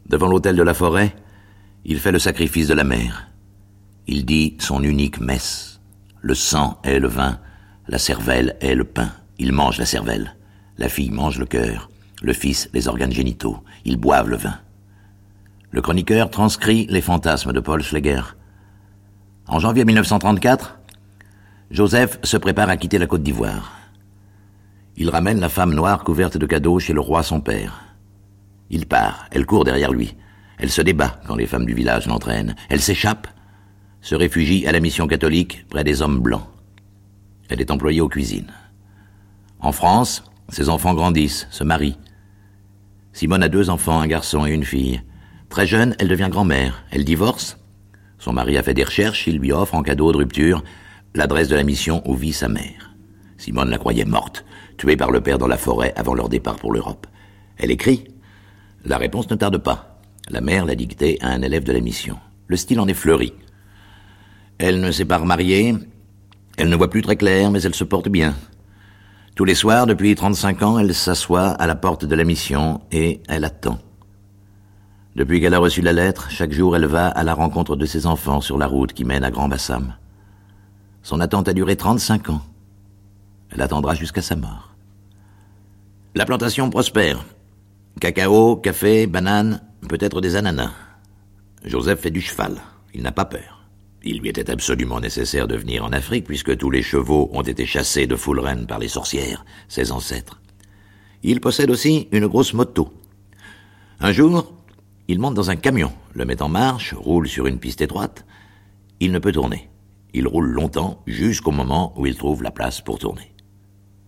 Devant 0.09 0.27
l'hôtel 0.27 0.57
de 0.57 0.63
la 0.63 0.73
forêt, 0.73 1.15
il 1.85 1.99
fait 1.99 2.11
le 2.11 2.19
sacrifice 2.19 2.67
de 2.67 2.73
la 2.73 2.83
mère. 2.83 3.29
Il 4.07 4.25
dit 4.25 4.55
son 4.59 4.83
unique 4.83 5.19
messe. 5.19 5.81
Le 6.21 6.35
sang 6.35 6.79
est 6.83 6.99
le 6.99 7.07
vin, 7.07 7.39
la 7.87 7.97
cervelle 7.97 8.55
est 8.61 8.75
le 8.75 8.85
pain. 8.85 9.11
Il 9.37 9.51
mange 9.51 9.77
la 9.77 9.85
cervelle. 9.85 10.35
La 10.77 10.89
fille 10.89 11.11
mange 11.11 11.37
le 11.37 11.45
cœur, 11.45 11.89
le 12.21 12.33
fils 12.33 12.69
les 12.73 12.87
organes 12.87 13.11
génitaux. 13.11 13.59
Ils 13.85 13.97
boivent 13.97 14.29
le 14.29 14.37
vin. 14.37 14.59
Le 15.71 15.81
chroniqueur 15.81 16.29
transcrit 16.29 16.87
les 16.89 17.01
fantasmes 17.01 17.51
de 17.51 17.59
Paul 17.59 17.83
Schleger. 17.83 18.21
En 19.47 19.59
janvier 19.59 19.85
1934, 19.85 20.79
Joseph 21.69 22.19
se 22.23 22.37
prépare 22.37 22.69
à 22.69 22.77
quitter 22.77 22.97
la 22.97 23.07
Côte 23.07 23.23
d'Ivoire. 23.23 23.73
Il 24.95 25.09
ramène 25.09 25.39
la 25.39 25.49
femme 25.49 25.73
noire 25.73 26.03
couverte 26.03 26.37
de 26.37 26.45
cadeaux 26.45 26.79
chez 26.79 26.93
le 26.93 27.01
roi 27.01 27.23
son 27.23 27.41
père. 27.41 27.83
Il 28.69 28.85
part, 28.85 29.25
elle 29.31 29.45
court 29.45 29.65
derrière 29.65 29.91
lui. 29.91 30.15
Elle 30.57 30.69
se 30.69 30.81
débat 30.81 31.19
quand 31.27 31.36
les 31.36 31.48
femmes 31.48 31.65
du 31.65 31.74
village 31.74 32.07
l'entraînent. 32.07 32.55
Elle 32.69 32.81
s'échappe, 32.81 33.27
se 34.01 34.15
réfugie 34.15 34.65
à 34.67 34.72
la 34.72 34.79
mission 34.79 35.07
catholique 35.07 35.65
près 35.69 35.83
des 35.83 36.01
hommes 36.01 36.19
blancs. 36.19 36.48
Elle 37.50 37.62
est 37.62 37.72
employée 37.72 38.01
aux 38.01 38.10
cuisines. 38.10 38.51
En 39.60 39.72
France, 39.72 40.24
ses 40.50 40.69
enfants 40.69 40.93
grandissent, 40.93 41.48
se 41.51 41.63
marient. 41.63 41.98
Simone 43.13 43.43
a 43.43 43.50
deux 43.50 43.69
enfants, 43.69 44.01
un 44.01 44.07
garçon 44.07 44.45
et 44.45 44.51
une 44.51 44.65
fille. 44.65 45.01
Très 45.50 45.67
jeune, 45.67 45.95
elle 46.00 46.07
devient 46.07 46.29
grand-mère. 46.31 46.83
Elle 46.91 47.05
divorce. 47.05 47.57
Son 48.17 48.33
mari 48.33 48.57
a 48.57 48.63
fait 48.63 48.74
des 48.74 48.83
recherches, 48.83 49.27
il 49.27 49.38
lui 49.38 49.51
offre 49.51 49.75
en 49.75 49.83
cadeau 49.83 50.12
de 50.12 50.17
rupture 50.17 50.63
l'adresse 51.13 51.48
de 51.48 51.55
la 51.55 51.63
mission 51.63 52.01
où 52.10 52.15
vit 52.15 52.33
sa 52.33 52.48
mère. 52.48 52.95
Simone 53.38 53.69
la 53.69 53.77
croyait 53.77 54.05
morte, 54.05 54.45
tuée 54.77 54.98
par 54.98 55.12
le 55.12 55.22
père 55.22 55.38
dans 55.38 55.48
la 55.48 55.57
forêt 55.57 55.93
avant 55.95 56.13
leur 56.13 56.29
départ 56.29 56.55
pour 56.55 56.74
l'Europe. 56.74 57.07
Elle 57.57 57.72
écrit. 57.72 58.05
La 58.86 58.98
réponse 58.98 59.29
ne 59.29 59.36
tarde 59.36 59.57
pas. 59.57 59.92
La 60.30 60.42
mère 60.42 60.65
l'a 60.65 60.75
dicté 60.75 61.18
à 61.22 61.30
un 61.30 61.42
élève 61.42 61.63
de 61.63 61.74
la 61.74 61.82
mission. 61.82 62.18
Le 62.48 62.56
style 62.56 62.80
en 62.80 62.88
est 62.88 62.94
fleuri. 62.94 63.34
Elle 64.58 64.80
ne 64.80 64.92
s'est 64.92 65.06
pas 65.06 65.18
remariée, 65.18 65.75
elle 66.58 66.70
ne 66.70 66.75
voit 66.75 66.89
plus 66.89 67.01
très 67.01 67.15
clair, 67.15 67.51
mais 67.51 67.62
elle 67.62 67.75
se 67.75 67.84
porte 67.84 68.10
bien. 68.10 68.36
Tous 69.36 69.46
les 69.46 69.56
soirs, 69.56 69.88
depuis 69.88 70.13
35 70.13 70.62
ans, 70.62 70.80
elle 70.80 70.94
s'assoit 70.94 71.50
à 71.50 71.65
la 71.65 71.75
porte 71.75 72.06
de 72.06 72.15
la 72.15 72.24
mission 72.24 72.82
et 72.92 73.22
elle 73.27 73.46
attend. 73.46 73.80
Depuis 75.15 75.42
qu'elle 75.42 75.56
a 75.56 75.60
reçu 75.60 75.82
la 75.82 75.94
lettre, 75.94 76.30
chaque 76.30 76.51
jour 76.51 76.75
elle 76.75 76.86
va 76.86 77.08
à 77.08 77.24
la 77.24 77.34
rencontre 77.34 77.75
de 77.75 77.86
ses 77.86 78.06
enfants 78.06 78.42
sur 78.42 78.58
la 78.58 78.68
route 78.68 78.94
qui 78.94 79.06
mène 79.06 79.24
à 79.24 79.32
Grand 79.32 79.48
Bassam. 79.48 79.96
Son 81.01 81.20
attente 81.20 81.48
a 81.48 81.53
duré 81.53 81.75
35 81.75 82.30
ans. 82.30 82.42
Elle 83.51 83.62
attendra 83.62 83.96
jusqu'à 83.96 84.22
sa 84.22 84.36
mort. 84.36 84.75
La 86.15 86.25
plantation 86.25 86.70
prospère. 86.70 87.25
Cacao, 88.00 88.56
café, 88.56 89.08
bananes, 89.08 89.62
peut-être 89.87 90.21
des 90.21 90.35
ananas. 90.35 90.71
Joseph 91.63 92.01
fait 92.01 92.11
du 92.11 92.21
cheval. 92.21 92.61
Il 92.93 93.01
n'a 93.01 93.11
pas 93.11 93.25
peur. 93.25 93.67
Il 94.03 94.19
lui 94.19 94.29
était 94.29 94.49
absolument 94.49 94.99
nécessaire 94.99 95.47
de 95.47 95.55
venir 95.55 95.85
en 95.85 95.93
Afrique 95.93 96.25
puisque 96.25 96.57
tous 96.57 96.69
les 96.69 96.81
chevaux 96.81 97.29
ont 97.33 97.41
été 97.41 97.65
chassés 97.65 98.05
de 98.05 98.15
Fulren 98.15 98.67
par 98.67 98.79
les 98.79 98.89
sorcières, 98.89 99.45
ses 99.69 99.91
ancêtres. 99.91 100.41
Il 101.23 101.39
possède 101.39 101.69
aussi 101.69 102.09
une 102.11 102.27
grosse 102.27 102.53
moto. 102.53 102.93
Un 104.01 104.11
jour, 104.11 104.53
il 105.07 105.19
monte 105.19 105.35
dans 105.35 105.49
un 105.49 105.55
camion, 105.55 105.93
le 106.13 106.25
met 106.25 106.41
en 106.41 106.49
marche, 106.49 106.93
roule 106.93 107.29
sur 107.29 107.47
une 107.47 107.59
piste 107.59 107.79
étroite. 107.79 108.25
Il 108.99 109.11
ne 109.13 109.19
peut 109.19 109.31
tourner. 109.31 109.69
Il 110.13 110.27
roule 110.27 110.49
longtemps 110.49 111.01
jusqu'au 111.07 111.51
moment 111.51 111.93
où 111.97 112.05
il 112.05 112.17
trouve 112.17 112.43
la 112.43 112.51
place 112.51 112.81
pour 112.81 112.99
tourner. 112.99 113.33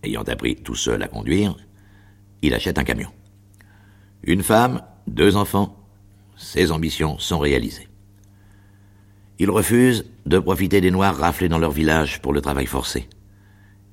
Ayant 0.02 0.22
appris 0.22 0.56
tout 0.56 0.74
seul 0.74 1.02
à 1.02 1.08
conduire, 1.08 1.56
il 2.42 2.52
achète 2.54 2.78
un 2.78 2.84
camion. 2.84 3.10
Une 4.22 4.42
femme, 4.42 4.82
deux 5.06 5.36
enfants, 5.36 5.76
ses 6.36 6.72
ambitions 6.72 7.18
sont 7.18 7.38
réalisées. 7.38 7.88
Il 9.38 9.50
refuse 9.50 10.06
de 10.24 10.38
profiter 10.38 10.80
des 10.80 10.90
Noirs 10.90 11.16
raflés 11.16 11.48
dans 11.48 11.58
leur 11.58 11.70
village 11.70 12.20
pour 12.22 12.32
le 12.32 12.40
travail 12.40 12.66
forcé. 12.66 13.08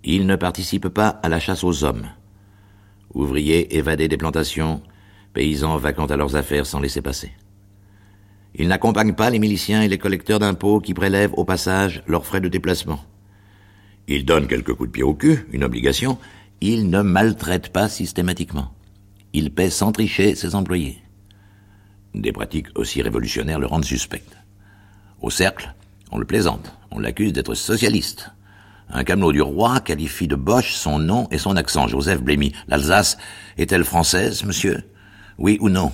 Il 0.03 0.25
ne 0.25 0.35
participe 0.35 0.89
pas 0.89 1.07
à 1.07 1.29
la 1.29 1.39
chasse 1.39 1.63
aux 1.63 1.83
hommes. 1.83 2.07
Ouvriers 3.13 3.77
évadés 3.77 4.07
des 4.07 4.17
plantations, 4.17 4.81
paysans 5.33 5.77
vacants 5.77 6.05
à 6.05 6.17
leurs 6.17 6.35
affaires 6.35 6.65
sans 6.65 6.79
laisser 6.79 7.01
passer. 7.01 7.31
Il 8.55 8.67
n'accompagne 8.67 9.13
pas 9.13 9.29
les 9.29 9.39
miliciens 9.39 9.81
et 9.81 9.87
les 9.87 9.97
collecteurs 9.97 10.39
d'impôts 10.39 10.79
qui 10.79 10.93
prélèvent 10.93 11.33
au 11.35 11.43
passage 11.43 12.03
leurs 12.07 12.25
frais 12.25 12.41
de 12.41 12.49
déplacement. 12.49 12.99
Il 14.07 14.25
donne 14.25 14.47
quelques 14.47 14.73
coups 14.73 14.89
de 14.89 14.93
pied 14.93 15.03
au 15.03 15.13
cul, 15.13 15.47
une 15.51 15.63
obligation. 15.63 16.17
Il 16.61 16.89
ne 16.89 17.01
maltraite 17.01 17.69
pas 17.69 17.89
systématiquement. 17.89 18.73
Il 19.33 19.53
paie 19.53 19.69
sans 19.69 19.91
tricher 19.91 20.35
ses 20.35 20.55
employés. 20.55 21.02
Des 22.13 22.31
pratiques 22.31 22.67
aussi 22.75 23.01
révolutionnaires 23.01 23.59
le 23.59 23.67
rendent 23.67 23.85
suspect. 23.85 24.23
Au 25.21 25.29
cercle, 25.29 25.73
on 26.11 26.17
le 26.17 26.25
plaisante, 26.25 26.77
on 26.91 26.99
l'accuse 26.99 27.33
d'être 27.33 27.55
socialiste. 27.55 28.29
Un 28.89 29.03
camelot 29.03 29.31
du 29.31 29.41
roi 29.41 29.79
qualifie 29.79 30.27
de 30.27 30.35
Boche 30.35 30.73
son 30.73 30.99
nom 30.99 31.27
et 31.31 31.39
son 31.39 31.55
accent. 31.55 31.87
Joseph 31.87 32.21
Blémy. 32.21 32.53
L'Alsace 32.67 33.17
est-elle 33.57 33.83
française, 33.83 34.43
monsieur? 34.43 34.83
Oui 35.39 35.57
ou 35.61 35.69
non? 35.69 35.91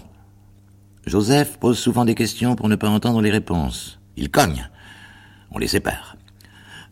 Joseph 1.06 1.58
pose 1.58 1.80
souvent 1.80 2.04
des 2.04 2.16
questions 2.16 2.56
pour 2.56 2.68
ne 2.68 2.76
pas 2.76 2.90
entendre 2.90 3.22
les 3.22 3.32
réponses. 3.32 4.00
Il 4.18 4.30
cogne. 4.30 4.70
On 5.52 5.58
les 5.58 5.68
sépare. 5.68 6.18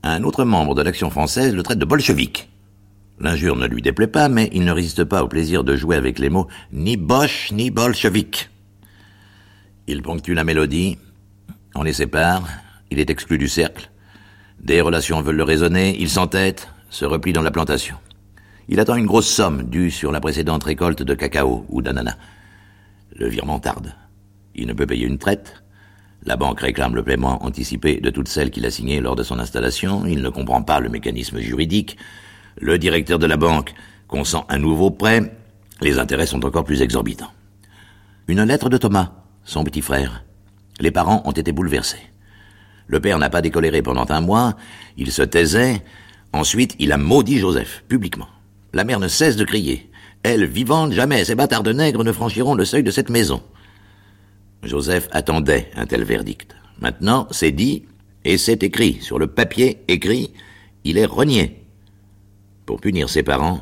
Un 0.03 0.23
autre 0.23 0.45
membre 0.45 0.75
de 0.75 0.81
l'action 0.81 1.09
française 1.09 1.53
le 1.53 1.63
traite 1.63 1.79
de 1.79 1.85
bolchevique. 1.85 2.49
L'injure 3.19 3.57
ne 3.57 3.67
lui 3.67 3.81
déplaît 3.81 4.07
pas, 4.07 4.29
mais 4.29 4.49
il 4.53 4.63
ne 4.63 4.71
résiste 4.71 5.03
pas 5.03 5.23
au 5.23 5.27
plaisir 5.27 5.63
de 5.63 5.75
jouer 5.75 5.97
avec 5.97 6.19
les 6.19 6.29
mots 6.29 6.47
ni 6.71 6.95
Bosch 6.95 7.51
ni 7.51 7.71
bolchevique. 7.71 8.49
Il 9.89 10.01
ponctue 10.01 10.33
la 10.33 10.43
mélodie 10.43 10.97
On 11.73 11.81
les 11.81 11.93
sépare, 11.93 12.45
il 12.91 12.99
est 12.99 13.09
exclu 13.09 13.37
du 13.37 13.47
cercle. 13.47 13.89
Des 14.59 14.81
relations 14.81 15.21
veulent 15.21 15.37
le 15.37 15.43
raisonner, 15.43 15.95
il 15.97 16.09
s'entête, 16.09 16.67
se 16.89 17.05
replie 17.05 17.31
dans 17.31 17.41
la 17.41 17.51
plantation. 17.51 17.95
Il 18.67 18.81
attend 18.81 18.97
une 18.97 19.05
grosse 19.05 19.29
somme 19.29 19.63
due 19.63 19.89
sur 19.89 20.11
la 20.11 20.19
précédente 20.19 20.65
récolte 20.65 21.03
de 21.03 21.13
cacao 21.13 21.65
ou 21.69 21.81
d'ananas. 21.81 22.17
Le 23.15 23.29
virement 23.29 23.59
tarde. 23.59 23.95
Il 24.55 24.67
ne 24.67 24.73
peut 24.73 24.85
payer 24.85 25.05
une 25.05 25.19
traite. 25.19 25.63
La 26.25 26.35
banque 26.35 26.59
réclame 26.59 26.95
le 26.95 27.03
paiement 27.03 27.45
anticipé 27.45 28.01
de 28.01 28.09
toutes 28.09 28.27
celles 28.27 28.51
qu'il 28.51 28.65
a 28.65 28.71
signées 28.71 28.99
lors 28.99 29.15
de 29.15 29.23
son 29.23 29.39
installation. 29.39 30.05
Il 30.05 30.21
ne 30.21 30.29
comprend 30.29 30.63
pas 30.63 30.81
le 30.81 30.89
mécanisme 30.89 31.39
juridique. 31.39 31.95
Le 32.59 32.77
directeur 32.77 33.19
de 33.19 33.25
la 33.25 33.37
banque 33.37 33.73
consent 34.09 34.45
un 34.49 34.57
nouveau 34.57 34.91
prêt. 34.91 35.33
Les 35.79 35.97
intérêts 35.97 36.25
sont 36.25 36.43
encore 36.43 36.65
plus 36.65 36.81
exorbitants. 36.81 37.31
Une 38.27 38.43
lettre 38.43 38.67
de 38.67 38.77
Thomas, 38.77 39.13
son 39.47 39.63
petit 39.63 39.81
frère. 39.81 40.23
Les 40.79 40.91
parents 40.91 41.23
ont 41.25 41.31
été 41.31 41.51
bouleversés. 41.51 42.11
Le 42.85 42.99
père 42.99 43.17
n'a 43.17 43.31
pas 43.31 43.41
décoléré 43.41 43.81
pendant 43.81 44.05
un 44.09 44.21
mois, 44.21 44.55
il 44.97 45.11
se 45.11 45.23
taisait, 45.23 45.81
ensuite 46.33 46.75
il 46.77 46.91
a 46.91 46.97
maudit 46.97 47.39
Joseph, 47.39 47.83
publiquement. 47.87 48.27
La 48.73 48.83
mère 48.83 48.99
ne 48.99 49.07
cesse 49.07 49.37
de 49.37 49.43
crier. 49.43 49.89
Elle, 50.21 50.45
vivante, 50.45 50.91
jamais 50.91 51.25
ces 51.25 51.35
bâtards 51.35 51.63
de 51.63 51.73
nègres 51.73 52.03
ne 52.03 52.11
franchiront 52.11 52.53
le 52.53 52.65
seuil 52.65 52.83
de 52.83 52.91
cette 52.91 53.09
maison. 53.09 53.41
Joseph 54.63 55.07
attendait 55.11 55.71
un 55.75 55.85
tel 55.85 56.03
verdict. 56.03 56.55
Maintenant, 56.79 57.27
c'est 57.31 57.51
dit, 57.51 57.85
et 58.25 58.37
c'est 58.37 58.63
écrit, 58.63 58.99
sur 59.01 59.17
le 59.17 59.27
papier 59.27 59.83
écrit, 59.87 60.33
il 60.83 60.97
est 60.97 61.05
renié. 61.05 61.63
Pour 62.65 62.81
punir 62.81 63.09
ses 63.09 63.23
parents, 63.23 63.61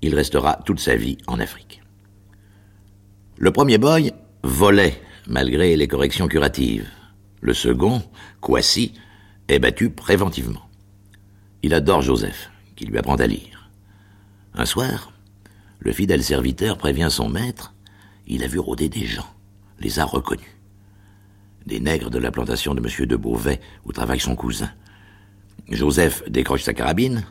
il 0.00 0.14
restera 0.14 0.60
toute 0.64 0.80
sa 0.80 0.94
vie 0.94 1.18
en 1.26 1.40
Afrique. 1.40 1.82
Le 3.36 3.50
premier 3.50 3.78
boy 3.78 4.12
volait, 4.44 5.00
malgré 5.26 5.76
les 5.76 5.88
corrections 5.88 6.28
curatives. 6.28 6.88
Le 7.40 7.54
second, 7.54 8.02
Kwasi, 8.40 8.94
est 9.48 9.58
battu 9.58 9.90
préventivement. 9.90 10.68
Il 11.62 11.74
adore 11.74 12.02
Joseph, 12.02 12.50
qui 12.76 12.86
lui 12.86 12.98
apprend 12.98 13.16
à 13.16 13.26
lire. 13.26 13.70
Un 14.54 14.66
soir, 14.66 15.12
le 15.80 15.92
fidèle 15.92 16.22
serviteur 16.22 16.78
prévient 16.78 17.08
son 17.10 17.28
maître, 17.28 17.74
il 18.26 18.42
a 18.42 18.46
vu 18.46 18.58
rôder 18.58 18.88
des 18.88 19.06
gens, 19.06 19.28
les 19.80 19.98
a 19.98 20.04
reconnus. 20.04 20.56
Des 21.66 21.80
nègres 21.80 22.10
de 22.10 22.18
la 22.18 22.30
plantation 22.30 22.74
de 22.74 22.80
M. 22.80 23.06
de 23.06 23.16
Beauvais, 23.16 23.60
où 23.84 23.92
travaille 23.92 24.20
son 24.20 24.36
cousin. 24.36 24.70
Joseph 25.70 26.22
décroche 26.28 26.62
sa 26.62 26.74
carabine, 26.74 27.24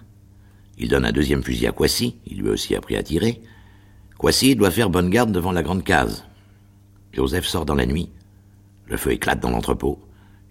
il 0.77 0.89
donne 0.89 1.05
un 1.05 1.11
deuxième 1.11 1.43
fusil 1.43 1.67
à 1.67 1.71
Kwasi, 1.71 2.17
il 2.25 2.39
lui 2.39 2.49
a 2.49 2.53
aussi 2.53 2.75
appris 2.75 2.95
à 2.95 3.03
tirer. 3.03 3.41
Kwasi 4.17 4.55
doit 4.55 4.71
faire 4.71 4.89
bonne 4.89 5.09
garde 5.09 5.31
devant 5.31 5.51
la 5.51 5.61
grande 5.61 5.83
case. 5.83 6.25
Joseph 7.13 7.45
sort 7.45 7.65
dans 7.65 7.75
la 7.75 7.85
nuit. 7.85 8.11
Le 8.87 8.97
feu 8.97 9.11
éclate 9.11 9.39
dans 9.39 9.51
l'entrepôt. 9.51 9.99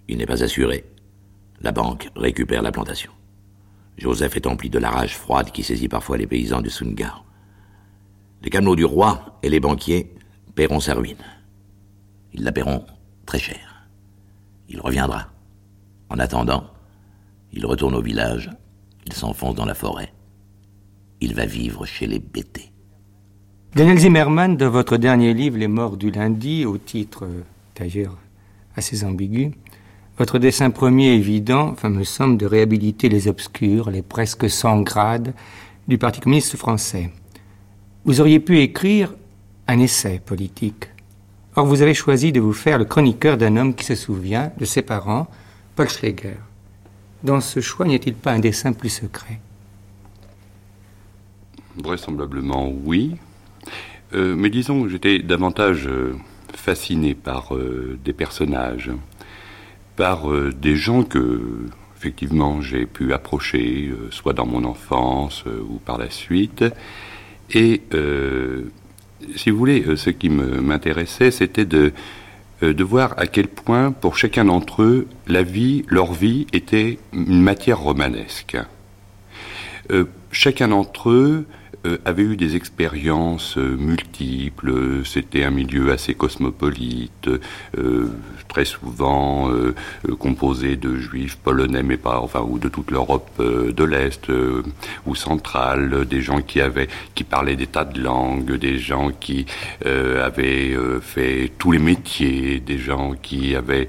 Il 0.08 0.18
n'est 0.18 0.26
pas 0.26 0.42
assuré. 0.42 0.84
La 1.60 1.72
banque 1.72 2.08
récupère 2.16 2.62
la 2.62 2.72
plantation. 2.72 3.12
Joseph 3.98 4.36
est 4.36 4.46
empli 4.46 4.70
de 4.70 4.78
la 4.78 4.90
rage 4.90 5.16
froide 5.16 5.50
qui 5.50 5.62
saisit 5.62 5.88
parfois 5.88 6.16
les 6.16 6.26
paysans 6.26 6.62
du 6.62 6.70
Sungar. 6.70 7.24
Les 8.42 8.50
camelots 8.50 8.76
du 8.76 8.84
roi 8.84 9.38
et 9.42 9.48
les 9.48 9.60
banquiers 9.60 10.14
paieront 10.54 10.80
sa 10.80 10.94
ruine. 10.94 11.16
Ils 12.32 12.44
la 12.44 12.52
paieront 12.52 12.86
très 13.26 13.38
cher. 13.38 13.86
Il 14.68 14.80
reviendra. 14.80 15.28
En 16.08 16.18
attendant, 16.18 16.70
il 17.52 17.66
retourne 17.66 17.94
au 17.94 18.02
village, 18.02 18.50
il 19.06 19.12
s'enfonce 19.12 19.54
dans 19.54 19.66
la 19.66 19.74
forêt. 19.74 20.12
Il 21.20 21.34
va 21.34 21.46
vivre 21.46 21.86
chez 21.86 22.06
les 22.06 22.18
bêtés. 22.18 22.71
Daniel 23.74 23.98
Zimmerman, 23.98 24.58
de 24.58 24.66
votre 24.66 24.98
dernier 24.98 25.32
livre 25.32 25.56
Les 25.56 25.66
morts 25.66 25.96
du 25.96 26.10
lundi, 26.10 26.66
au 26.66 26.76
titre 26.76 27.26
d'ailleurs 27.74 28.18
assez 28.76 29.02
ambigu, 29.02 29.52
votre 30.18 30.38
dessin 30.38 30.68
premier 30.68 31.14
évident, 31.14 31.70
enfin, 31.70 31.88
me 31.88 32.04
semble, 32.04 32.36
de 32.36 32.44
réhabiliter 32.44 33.08
les 33.08 33.28
obscurs, 33.28 33.90
les 33.90 34.02
presque 34.02 34.50
sans 34.50 34.82
grades 34.82 35.32
du 35.88 35.96
Parti 35.96 36.20
communiste 36.20 36.58
français. 36.58 37.10
Vous 38.04 38.20
auriez 38.20 38.40
pu 38.40 38.58
écrire 38.58 39.14
un 39.66 39.78
essai 39.78 40.20
politique. 40.22 40.90
Or, 41.56 41.64
vous 41.64 41.80
avez 41.80 41.94
choisi 41.94 42.30
de 42.30 42.40
vous 42.40 42.52
faire 42.52 42.76
le 42.76 42.84
chroniqueur 42.84 43.38
d'un 43.38 43.56
homme 43.56 43.74
qui 43.74 43.86
se 43.86 43.94
souvient 43.94 44.52
de 44.58 44.66
ses 44.66 44.82
parents, 44.82 45.28
Paul 45.76 45.88
Schleger. 45.88 46.36
Dans 47.22 47.40
ce 47.40 47.60
choix, 47.60 47.86
n'y 47.86 47.94
a-t-il 47.94 48.16
pas 48.16 48.32
un 48.32 48.38
dessin 48.38 48.74
plus 48.74 48.90
secret? 48.90 49.40
Vraisemblablement 51.82 52.70
oui. 52.84 53.16
Euh, 54.14 54.34
mais 54.36 54.50
disons 54.50 54.88
j'étais 54.88 55.20
davantage 55.20 55.86
euh, 55.86 56.14
fasciné 56.54 57.14
par 57.14 57.54
euh, 57.54 57.98
des 58.04 58.12
personnages, 58.12 58.90
par 59.96 60.28
des 60.52 60.76
gens 60.76 61.02
que, 61.02 61.66
effectivement, 61.96 62.62
j'ai 62.62 62.86
pu 62.86 63.12
approcher, 63.12 63.92
soit 64.10 64.32
dans 64.32 64.46
mon 64.46 64.64
enfance 64.64 65.44
ou 65.46 65.76
par 65.76 65.98
la 65.98 66.08
suite. 66.08 66.64
Et, 67.52 67.82
si 69.36 69.50
vous 69.50 69.58
voulez, 69.58 69.84
ce 69.96 70.08
qui 70.08 70.30
m'intéressait, 70.30 71.30
c'était 71.30 71.66
de, 71.66 71.92
de 72.62 72.84
voir 72.84 73.12
à 73.18 73.26
quel 73.26 73.48
point, 73.48 73.92
pour 73.92 74.16
chacun 74.16 74.46
d'entre 74.46 74.82
eux, 74.82 75.06
la 75.26 75.42
vie, 75.42 75.84
leur 75.88 76.14
vie, 76.14 76.46
était 76.54 76.98
une 77.12 77.42
matière 77.42 77.78
romanesque. 77.78 78.56
chacun 80.32 80.68
d'entre 80.68 81.10
eux 81.10 81.44
avait 82.04 82.22
eu 82.22 82.36
des 82.36 82.56
expériences 82.56 83.58
euh, 83.58 83.76
multiples. 83.76 85.04
C'était 85.04 85.44
un 85.44 85.50
milieu 85.50 85.92
assez 85.92 86.14
cosmopolite, 86.14 87.28
euh, 87.76 88.08
très 88.48 88.64
souvent 88.64 89.50
composé 90.18 90.76
de 90.76 90.96
juifs 90.96 91.36
polonais, 91.36 91.82
mais 91.82 91.96
pas, 91.96 92.20
enfin, 92.20 92.40
ou 92.40 92.58
de 92.58 92.68
toute 92.68 92.90
l'Europe 92.90 93.30
de 93.40 93.84
l'Est 93.84 94.30
ou 95.06 95.14
centrale, 95.14 96.04
des 96.04 96.20
gens 96.20 96.42
qui 96.42 96.60
avaient, 96.60 96.88
qui 97.14 97.24
parlaient 97.24 97.56
des 97.56 97.66
tas 97.66 97.86
de 97.86 98.00
langues, 98.02 98.52
des 98.56 98.78
gens 98.78 99.10
qui 99.10 99.46
avaient 99.86 100.76
fait 101.00 101.50
tous 101.56 101.72
les 101.72 101.78
métiers, 101.78 102.60
des 102.60 102.76
gens 102.76 103.14
qui 103.22 103.56
avaient 103.56 103.88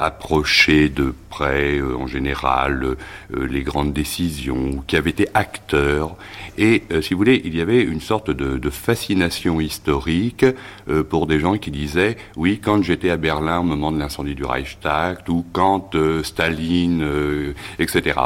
approché 0.00 0.88
de 0.88 1.12
près, 1.28 1.82
en 1.82 2.06
général, 2.06 2.96
les 3.30 3.62
grandes 3.62 3.92
décisions, 3.92 4.82
qui 4.86 4.96
avaient 4.96 5.10
été 5.10 5.28
acteurs. 5.34 6.16
Et 6.56 6.82
vous 7.12 7.18
voulez, 7.18 7.42
il 7.44 7.56
y 7.56 7.60
avait 7.60 7.82
une 7.82 8.00
sorte 8.00 8.30
de, 8.30 8.70
fascination 8.70 9.60
historique 9.60 10.46
euh, 10.88 11.04
pour 11.04 11.26
des 11.26 11.38
gens 11.38 11.58
qui 11.58 11.70
disaient, 11.70 12.16
oui, 12.36 12.58
quand 12.62 12.82
j'étais 12.82 13.10
à 13.10 13.16
Berlin 13.16 13.60
au 13.60 13.64
moment 13.64 13.92
de 13.92 13.98
l'incendie 13.98 14.34
du 14.34 14.44
Reichstag, 14.44 15.18
ou 15.28 15.44
quand 15.52 15.94
euh, 15.94 16.22
Staline, 16.22 17.02
euh, 17.02 17.54
etc. 17.78 18.18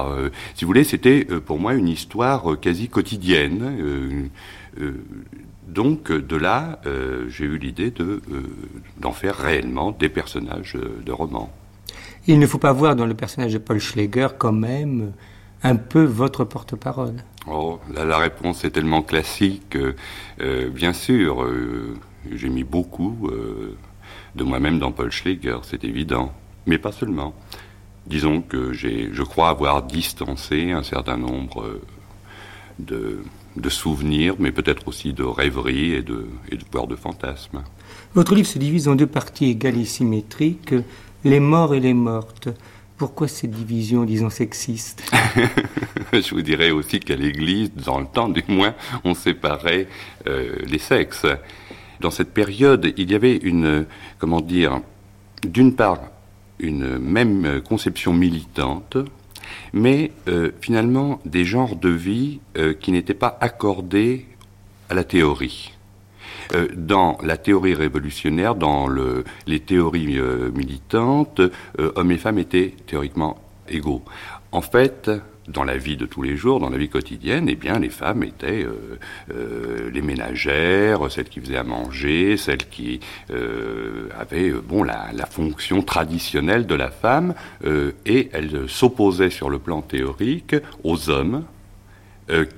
si 0.54 0.64
vous 0.64 0.68
voulez, 0.68 0.84
c'était 0.84 1.24
pour 1.24 1.58
moi 1.58 1.74
une 1.74 1.88
histoire 1.88 2.58
quasi 2.60 2.88
quotidienne. 2.88 4.30
donc 5.68 6.12
de 6.12 6.36
là, 6.36 6.80
j'ai 7.28 7.44
eu 7.44 7.58
l'idée 7.58 7.90
de, 7.90 8.20
d'en 9.00 9.12
faire 9.12 9.36
réellement 9.36 9.90
des 9.90 10.08
personnages 10.08 10.76
de 11.04 11.12
romans. 11.12 11.50
Il 12.26 12.38
ne 12.38 12.46
faut 12.46 12.58
pas 12.58 12.72
voir 12.72 12.96
dans 12.96 13.06
le 13.06 13.14
personnage 13.14 13.52
de 13.52 13.58
Paul 13.58 13.78
Schleger 13.78 14.28
quand 14.38 14.52
même 14.52 15.12
un 15.62 15.76
peu 15.76 16.04
votre 16.04 16.44
porte-parole. 16.44 17.16
Oh, 17.48 17.78
la 17.94 18.18
réponse 18.18 18.64
est 18.64 18.70
tellement 18.70 19.02
classique. 19.02 19.76
Euh, 20.40 20.68
bien 20.68 20.92
sûr, 20.92 21.42
euh, 21.44 21.96
j'ai 22.32 22.48
mis 22.48 22.64
beaucoup 22.64 23.28
euh, 23.30 23.76
de 24.34 24.42
moi-même 24.42 24.78
dans 24.78 24.90
Paul 24.90 25.12
Schläger, 25.12 25.58
c'est 25.62 25.84
évident. 25.84 26.32
Mais 26.66 26.78
pas 26.78 26.90
seulement. 26.90 27.34
Disons 28.06 28.42
que 28.42 28.72
j'ai, 28.72 29.10
je 29.12 29.22
crois 29.22 29.50
avoir 29.50 29.84
distancé 29.84 30.72
un 30.72 30.82
certain 30.82 31.16
nombre 31.16 31.80
de, 32.80 33.20
souvenirs, 33.68 34.34
mais 34.38 34.52
peut-être 34.52 34.88
aussi 34.88 35.12
de 35.12 35.22
rêveries 35.22 35.92
et 35.92 36.02
de, 36.02 36.26
et 36.50 36.56
de 36.56 36.86
de 36.86 36.96
fantasmes. 36.96 37.62
Votre 38.14 38.34
livre 38.34 38.48
se 38.48 38.58
divise 38.58 38.88
en 38.88 38.94
deux 38.94 39.06
parties 39.06 39.46
égales 39.46 39.78
et 39.78 39.84
symétriques, 39.84 40.74
les 41.24 41.40
morts 41.40 41.74
et 41.74 41.80
les 41.80 41.94
mortes. 41.94 42.48
Pourquoi 42.96 43.28
cette 43.28 43.50
division, 43.50 44.04
disons, 44.04 44.30
sexiste? 44.30 45.10
Je 46.12 46.34
vous 46.34 46.42
dirais 46.42 46.70
aussi 46.70 47.00
qu'à 47.00 47.16
l'Église, 47.16 47.72
dans 47.74 47.98
le 47.98 48.06
temps 48.06 48.28
du 48.28 48.44
moins, 48.48 48.74
on 49.04 49.14
séparait 49.14 49.88
euh, 50.26 50.56
les 50.66 50.78
sexes. 50.78 51.26
Dans 52.00 52.10
cette 52.10 52.32
période, 52.32 52.92
il 52.96 53.10
y 53.10 53.14
avait 53.14 53.36
une, 53.36 53.86
comment 54.18 54.40
dire, 54.40 54.80
d'une 55.42 55.74
part, 55.74 56.00
une 56.58 56.98
même 56.98 57.60
conception 57.62 58.12
militante, 58.12 58.96
mais 59.72 60.12
euh, 60.28 60.52
finalement 60.60 61.20
des 61.24 61.44
genres 61.44 61.76
de 61.76 61.88
vie 61.88 62.40
euh, 62.56 62.74
qui 62.74 62.92
n'étaient 62.92 63.14
pas 63.14 63.36
accordés 63.40 64.26
à 64.88 64.94
la 64.94 65.04
théorie. 65.04 65.72
Dans 66.76 67.18
la 67.24 67.36
théorie 67.36 67.74
révolutionnaire, 67.74 68.54
dans 68.54 68.86
le, 68.86 69.24
les 69.48 69.58
théories 69.58 70.20
militantes, 70.54 71.40
hommes 71.76 72.12
et 72.12 72.18
femmes 72.18 72.38
étaient 72.38 72.72
théoriquement 72.86 73.36
égaux. 73.68 74.04
En 74.52 74.60
fait, 74.60 75.10
dans 75.48 75.64
la 75.64 75.76
vie 75.76 75.96
de 75.96 76.06
tous 76.06 76.22
les 76.22 76.36
jours, 76.36 76.60
dans 76.60 76.70
la 76.70 76.78
vie 76.78 76.88
quotidienne, 76.88 77.48
eh 77.48 77.54
bien, 77.54 77.78
les 77.78 77.88
femmes 77.88 78.22
étaient 78.22 78.64
euh, 78.64 78.98
euh, 79.32 79.90
les 79.92 80.02
ménagères, 80.02 81.10
celles 81.10 81.28
qui 81.28 81.40
faisaient 81.40 81.56
à 81.56 81.64
manger, 81.64 82.36
celles 82.36 82.68
qui 82.68 83.00
euh, 83.30 84.08
avaient 84.18 84.50
bon 84.50 84.82
la, 84.82 85.10
fonction 85.30 85.82
traditionnelle 85.82 86.66
de 86.66 86.74
la 86.74 86.90
femme, 86.90 87.34
et 88.06 88.28
elles 88.32 88.68
s'opposaient 88.68 89.30
sur 89.30 89.50
le 89.50 89.58
plan 89.58 89.82
théorique 89.82 90.54
aux 90.84 91.10
hommes, 91.10 91.44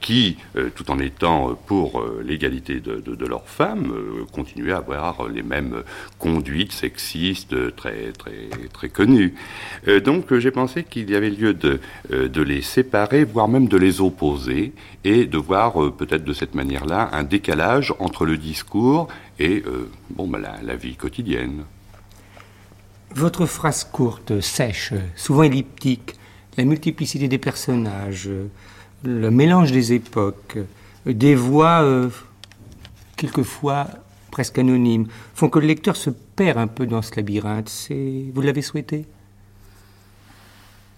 qui, 0.00 0.38
euh, 0.56 0.70
tout 0.74 0.90
en 0.90 0.98
étant 0.98 1.54
pour 1.66 2.00
euh, 2.00 2.22
l'égalité 2.24 2.80
de, 2.80 3.26
leurs 3.26 3.48
femmes, 3.48 3.92
continuaient 4.32 4.72
à 4.72 4.78
avoir 4.78 5.28
les 5.28 5.42
mêmes 5.42 5.82
conduites 6.18 6.72
sexistes 6.72 7.76
très, 7.76 8.12
très, 8.12 8.48
très 8.72 8.88
connues. 8.88 9.34
donc 10.04 10.34
j'ai 10.38 10.50
pensé 10.50 10.84
qu'il 10.84 11.10
y 11.10 11.14
avait 11.14 11.28
lieu 11.28 11.52
de, 11.52 11.80
de 12.10 12.42
les 12.42 12.62
séparer, 12.62 13.24
voire 13.24 13.48
même 13.48 13.68
de 13.68 13.76
les 13.76 14.00
opposer, 14.00 14.72
et 15.04 15.26
de 15.26 15.36
voir 15.36 15.92
peut-être 15.92 16.24
de 16.24 16.32
cette 16.32 16.54
manière-là 16.54 17.10
un 17.12 17.24
décalage 17.24 17.92
entre 17.98 18.24
le 18.24 18.38
discours 18.38 19.08
et 19.38 19.62
bon, 20.10 20.26
ben, 20.26 20.38
la, 20.38 20.56
la 20.62 20.76
vie 20.76 20.96
quotidienne. 20.96 21.64
Votre 23.14 23.46
phrase 23.46 23.84
courte, 23.84 24.40
sèche, 24.40 24.94
souvent 25.16 25.42
elliptique, 25.42 26.14
la 26.56 26.64
multiplicité 26.64 27.28
des 27.28 27.38
personnages, 27.38 28.30
le 29.04 29.30
mélange 29.30 29.72
des 29.72 29.92
époques, 29.92 30.58
des 31.06 31.34
voix 31.34 31.82
euh, 31.82 32.08
quelquefois 33.16 33.86
presque 34.30 34.58
anonymes, 34.58 35.06
font 35.34 35.48
que 35.48 35.58
le 35.58 35.66
lecteur 35.66 35.96
se 35.96 36.10
perd 36.10 36.58
un 36.58 36.66
peu 36.66 36.86
dans 36.86 37.02
ce 37.02 37.16
labyrinthe. 37.16 37.70
Vous 38.34 38.40
l'avez 38.40 38.62
souhaité? 38.62 39.06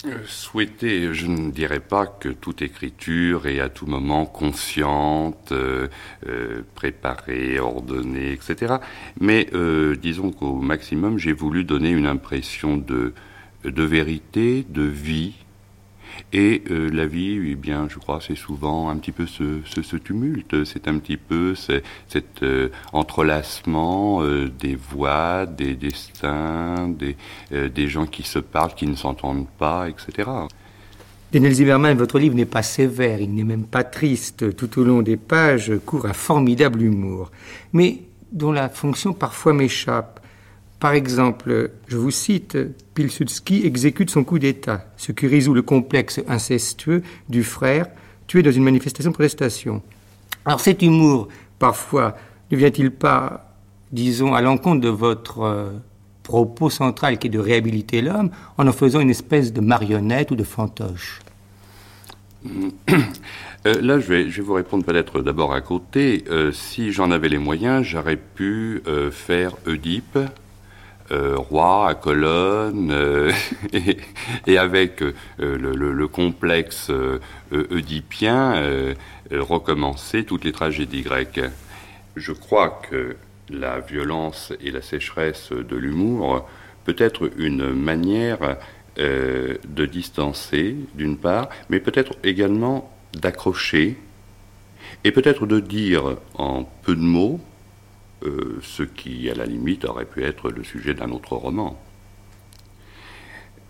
Euh, 0.07 0.17
Souhaiter, 0.27 1.13
je 1.13 1.27
ne 1.27 1.51
dirais 1.51 1.81
pas 1.81 2.07
que 2.07 2.31
toute 2.31 2.63
écriture 2.63 3.47
est 3.47 3.61
à 3.61 3.69
tout 3.69 3.87
moment 3.87 4.25
consciente, 4.25 5.53
euh, 5.53 5.89
préparée, 6.75 7.61
ordonnée, 7.61 8.33
etc. 8.33 8.77
Mais 9.21 9.49
disons 10.01 10.33
qu'au 10.33 10.57
maximum, 10.57 11.19
j'ai 11.19 11.33
voulu 11.33 11.65
donner 11.65 11.91
une 11.91 12.07
impression 12.07 12.77
de, 12.77 13.13
de 13.65 13.83
vérité, 13.83 14.65
de 14.69 14.83
vie, 14.83 15.35
et 16.33 16.63
euh, 16.71 16.89
la 16.93 17.07
vie, 17.07 17.41
eh 17.51 17.55
bien, 17.55 17.89
je 17.89 17.99
crois, 17.99 18.21
c'est 18.21 18.37
souvent 18.37 18.89
un 18.89 18.97
petit 18.97 19.13
peu 19.13 19.27
ce, 19.27 19.97
tumulte, 19.97 20.65
c'est 20.65 20.89
un 20.89 20.99
petit 20.99 21.17
peu 21.17 21.55
cet 21.55 22.43
euh, 22.43 22.69
entrelacement 22.93 24.23
euh, 24.23 24.49
des 24.49 24.77
voix, 24.77 25.47
des 25.47 25.75
destins, 25.75 26.89
des, 26.89 27.17
des 27.51 27.89
gens 27.89 28.07
qui 28.07 28.23
se 28.23 28.39
parlent, 28.39 28.75
qui 28.75 28.87
ne 28.87 28.97
s'entendent 28.97 29.49
pas, 29.59 29.89
etc. 29.89 30.31
Daniel 31.33 31.53
Zimmerman, 31.53 31.97
votre 31.97 32.19
livre 32.19 32.35
n'est 32.35 32.45
pas 32.45 32.63
sévère, 32.63 33.21
il 33.21 33.33
n'est 33.35 33.45
même 33.45 33.65
pas 33.65 33.85
triste. 33.85 34.57
Tout 34.57 34.81
au 34.81 34.85
long 34.85 35.03
des 35.03 35.17
pages 35.17 35.73
court 35.87 36.07
un 36.07 36.13
formidable 36.13 36.83
humour, 36.83 37.31
mais 37.73 38.03
dont 38.33 38.53
la 38.53 38.69
fonction 38.69 39.13
parfois 39.13 39.53
m'échappe. 39.53 40.20
Par 40.81 40.95
exemple, 40.95 41.73
je 41.89 41.99
vous 41.99 42.11
cite, 42.11 42.57
Pilsudski 42.95 43.67
exécute 43.67 44.09
son 44.09 44.25
coup 44.25 44.39
d'État, 44.39 44.87
ce 44.97 45.13
qui 45.13 45.27
résout 45.27 45.53
le 45.53 45.61
complexe 45.61 46.21
incestueux 46.27 47.03
du 47.29 47.45
frère 47.45 47.87
tué 48.27 48.43
dans 48.43 48.51
une 48.51 48.65
manifestation 48.65 49.11
de 49.11 49.15
protestation. 49.15 49.83
Alors 50.47 50.61
cet 50.61 50.81
humour, 50.81 51.29
parfois, 51.59 52.17
ne 52.51 52.57
vient-il 52.57 52.91
pas, 52.93 53.55
disons, 53.93 54.35
à 54.35 54.41
l'encontre 54.41 54.81
de 54.81 54.89
votre 54.89 55.43
euh, 55.43 55.71
propos 56.23 56.71
central 56.71 57.19
qui 57.19 57.27
est 57.27 57.31
de 57.31 57.39
réhabiliter 57.39 58.01
l'homme 58.01 58.31
en 58.57 58.67
en 58.67 58.73
faisant 58.73 59.01
une 59.01 59.11
espèce 59.11 59.53
de 59.53 59.61
marionnette 59.61 60.31
ou 60.31 60.37
de 60.37 60.45
fantoche? 60.45 61.21
Euh, 63.67 63.79
là, 63.83 64.01
je 64.01 64.07
vais, 64.07 64.25
vous 64.41 64.55
répondre 64.55 64.87
peut-être 64.87 65.21
d'abord 65.21 65.53
à 65.53 65.61
côté. 65.61 66.25
Euh, 66.31 66.51
si 66.51 66.93
j'en 66.93 67.11
avais 67.11 67.29
les 67.29 67.37
moyens, 67.37 67.85
j'aurais 67.85 68.17
pu 68.17 68.83
faire 69.11 69.53
Oedipe 69.67 70.19
euh, 71.13 71.35
roi 71.37 71.89
à 71.89 71.95
Colonne 71.97 72.93
euh, 72.93 73.33
et, 74.47 74.59
avec 74.59 75.03
euh, 75.03 75.13
le, 75.41 76.07
complexe 76.07 76.91
oedipien 77.51 78.95
recommencer 79.33 80.25
toutes 80.25 80.45
les 80.45 80.53
tragédies 80.53 81.03
grecques. 81.03 81.41
Je 82.15 82.33
crois 82.33 82.81
que 82.89 83.17
la 83.49 83.81
violence 83.81 84.53
et 84.63 84.71
la 84.71 84.83
sécheresse 84.83 85.51
de 85.51 85.77
l'humour 85.77 86.49
peut 86.85 86.97
être 86.99 87.31
une 87.39 87.73
manière 87.73 88.57
de 88.97 89.87
distancer, 89.87 90.77
d'une 90.95 91.17
part, 91.17 91.49
mais 91.71 91.81
peut-être 91.81 92.15
également 92.23 92.93
d'accrocher 93.15 93.97
et 95.05 95.11
peut-être 95.11 95.47
de 95.47 95.61
dire 95.61 96.17
en 96.35 96.65
peu 96.83 96.95
de 96.95 97.01
mots 97.01 97.41
euh, 98.23 98.59
ce 98.63 98.83
qui, 98.83 99.31
à 99.31 99.35
la 99.35 99.47
limite, 99.47 99.85
aurait 99.85 100.05
pu 100.05 100.25
être 100.25 100.51
le 100.51 100.63
sujet 100.63 100.95
d'un 100.95 101.11
autre 101.11 101.37
roman. 101.37 101.81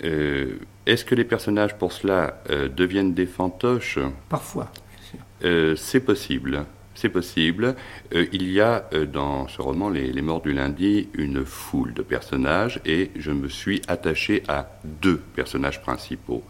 Euh, 0.03 0.59
est-ce 0.87 1.05
que 1.05 1.15
les 1.15 1.25
personnages, 1.25 1.79
pour 1.79 1.93
cela, 1.93 2.43
euh, 2.51 2.69
deviennent 2.69 3.15
des 3.15 3.27
fantoches? 3.27 3.99
Parfois. 4.29 4.73
c'est 5.41 6.05
possible. 6.05 6.65
C'est 6.95 7.09
possible. 7.09 7.77
il 8.13 8.51
y 8.51 8.61
a 8.61 8.85
dans 9.11 9.49
ce 9.49 9.63
roman, 9.63 9.89
les, 9.89 10.13
les, 10.13 10.23
Morts 10.23 10.43
du 10.43 10.53
lundi, 10.53 11.09
une 11.15 11.45
foule 11.45 11.95
de 11.95 12.03
personnages 12.03 12.81
et 12.85 13.11
je 13.17 13.31
me 13.31 13.49
suis 13.49 13.81
attaché 13.89 14.43
à 14.49 14.69
deux 14.85 15.17
personnages 15.35 15.81
principaux. 15.81 16.43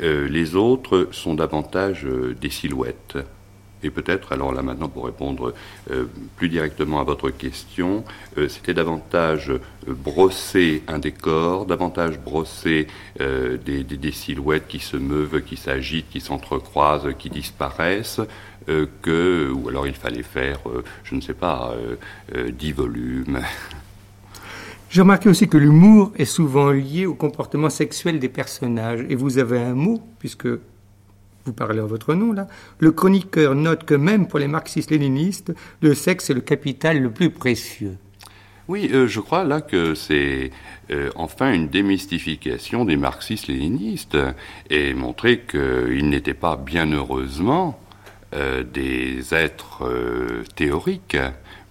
les 0.00 0.56
autres 0.56 1.08
sont 1.10 1.34
davantage 1.34 2.06
des 2.40 2.50
silhouettes. 2.50 3.18
Et 3.84 3.90
peut-être, 3.90 4.32
alors 4.32 4.52
là 4.52 4.62
maintenant, 4.62 4.88
pour 4.88 5.04
répondre 5.04 5.52
euh, 5.90 6.06
plus 6.36 6.48
directement 6.48 7.00
à 7.00 7.04
votre 7.04 7.28
question, 7.28 8.02
euh, 8.38 8.48
c'était 8.48 8.72
davantage 8.72 9.50
euh, 9.50 9.60
brosser 9.86 10.82
un 10.88 10.98
décor, 10.98 11.66
davantage 11.66 12.18
brosser 12.18 12.86
des, 13.20 14.12
silhouettes 14.12 14.66
qui 14.66 14.78
se 14.78 14.96
meuvent, 14.96 15.42
qui 15.42 15.56
s'agitent, 15.56 16.08
qui 16.08 16.20
s'entrecroisent, 16.20 17.10
qui 17.18 17.28
disparaissent, 17.28 18.20
que, 19.02 19.50
ou 19.52 19.68
alors 19.68 19.86
il 19.86 19.94
fallait 19.94 20.22
faire, 20.22 20.58
je 21.02 21.14
ne 21.14 21.20
sais 21.20 21.34
pas, 21.34 21.74
dix 22.52 22.72
volumes. 22.72 23.40
J'ai 24.90 25.00
remarqué 25.00 25.28
aussi 25.28 25.48
que 25.48 25.58
l'humour 25.58 26.12
est 26.16 26.24
souvent 26.24 26.70
lié 26.70 27.06
au 27.06 27.14
comportement 27.14 27.68
sexuel 27.68 28.20
des 28.20 28.28
personnages. 28.28 29.04
Et 29.08 29.16
vous 29.16 29.38
avez 29.38 29.58
un 29.58 29.74
mot, 29.74 30.00
puisque 30.18 30.48
vous 31.46 31.52
parlez 31.52 31.80
en 31.80 31.86
votre 31.86 32.14
nom 32.14 32.32
là, 32.32 32.46
le 32.78 32.90
chroniqueur 32.92 33.54
note 33.54 33.84
que 33.84 33.94
même 33.94 34.26
pour 34.26 34.38
les 34.38 34.48
marxistes-léninistes, 34.48 35.52
le 35.82 35.94
sexe 35.94 36.30
est 36.30 36.34
le 36.34 36.40
capital 36.40 37.00
le 37.00 37.10
plus 37.10 37.30
précieux. 37.30 37.96
Oui, 38.66 38.90
euh, 38.94 39.06
je 39.06 39.20
crois 39.20 39.44
là 39.44 39.60
que 39.60 39.94
c'est 39.94 40.50
euh, 40.90 41.10
enfin 41.16 41.52
une 41.52 41.68
démystification 41.68 42.86
des 42.86 42.96
marxistes-léninistes 42.96 44.16
et 44.70 44.94
montrer 44.94 45.40
qu'ils 45.40 46.08
n'étaient 46.08 46.32
pas 46.32 46.56
bien 46.56 46.90
heureusement 46.90 47.78
euh, 48.34 48.62
des 48.62 49.34
êtres 49.34 49.86
théoriques, 50.56 51.18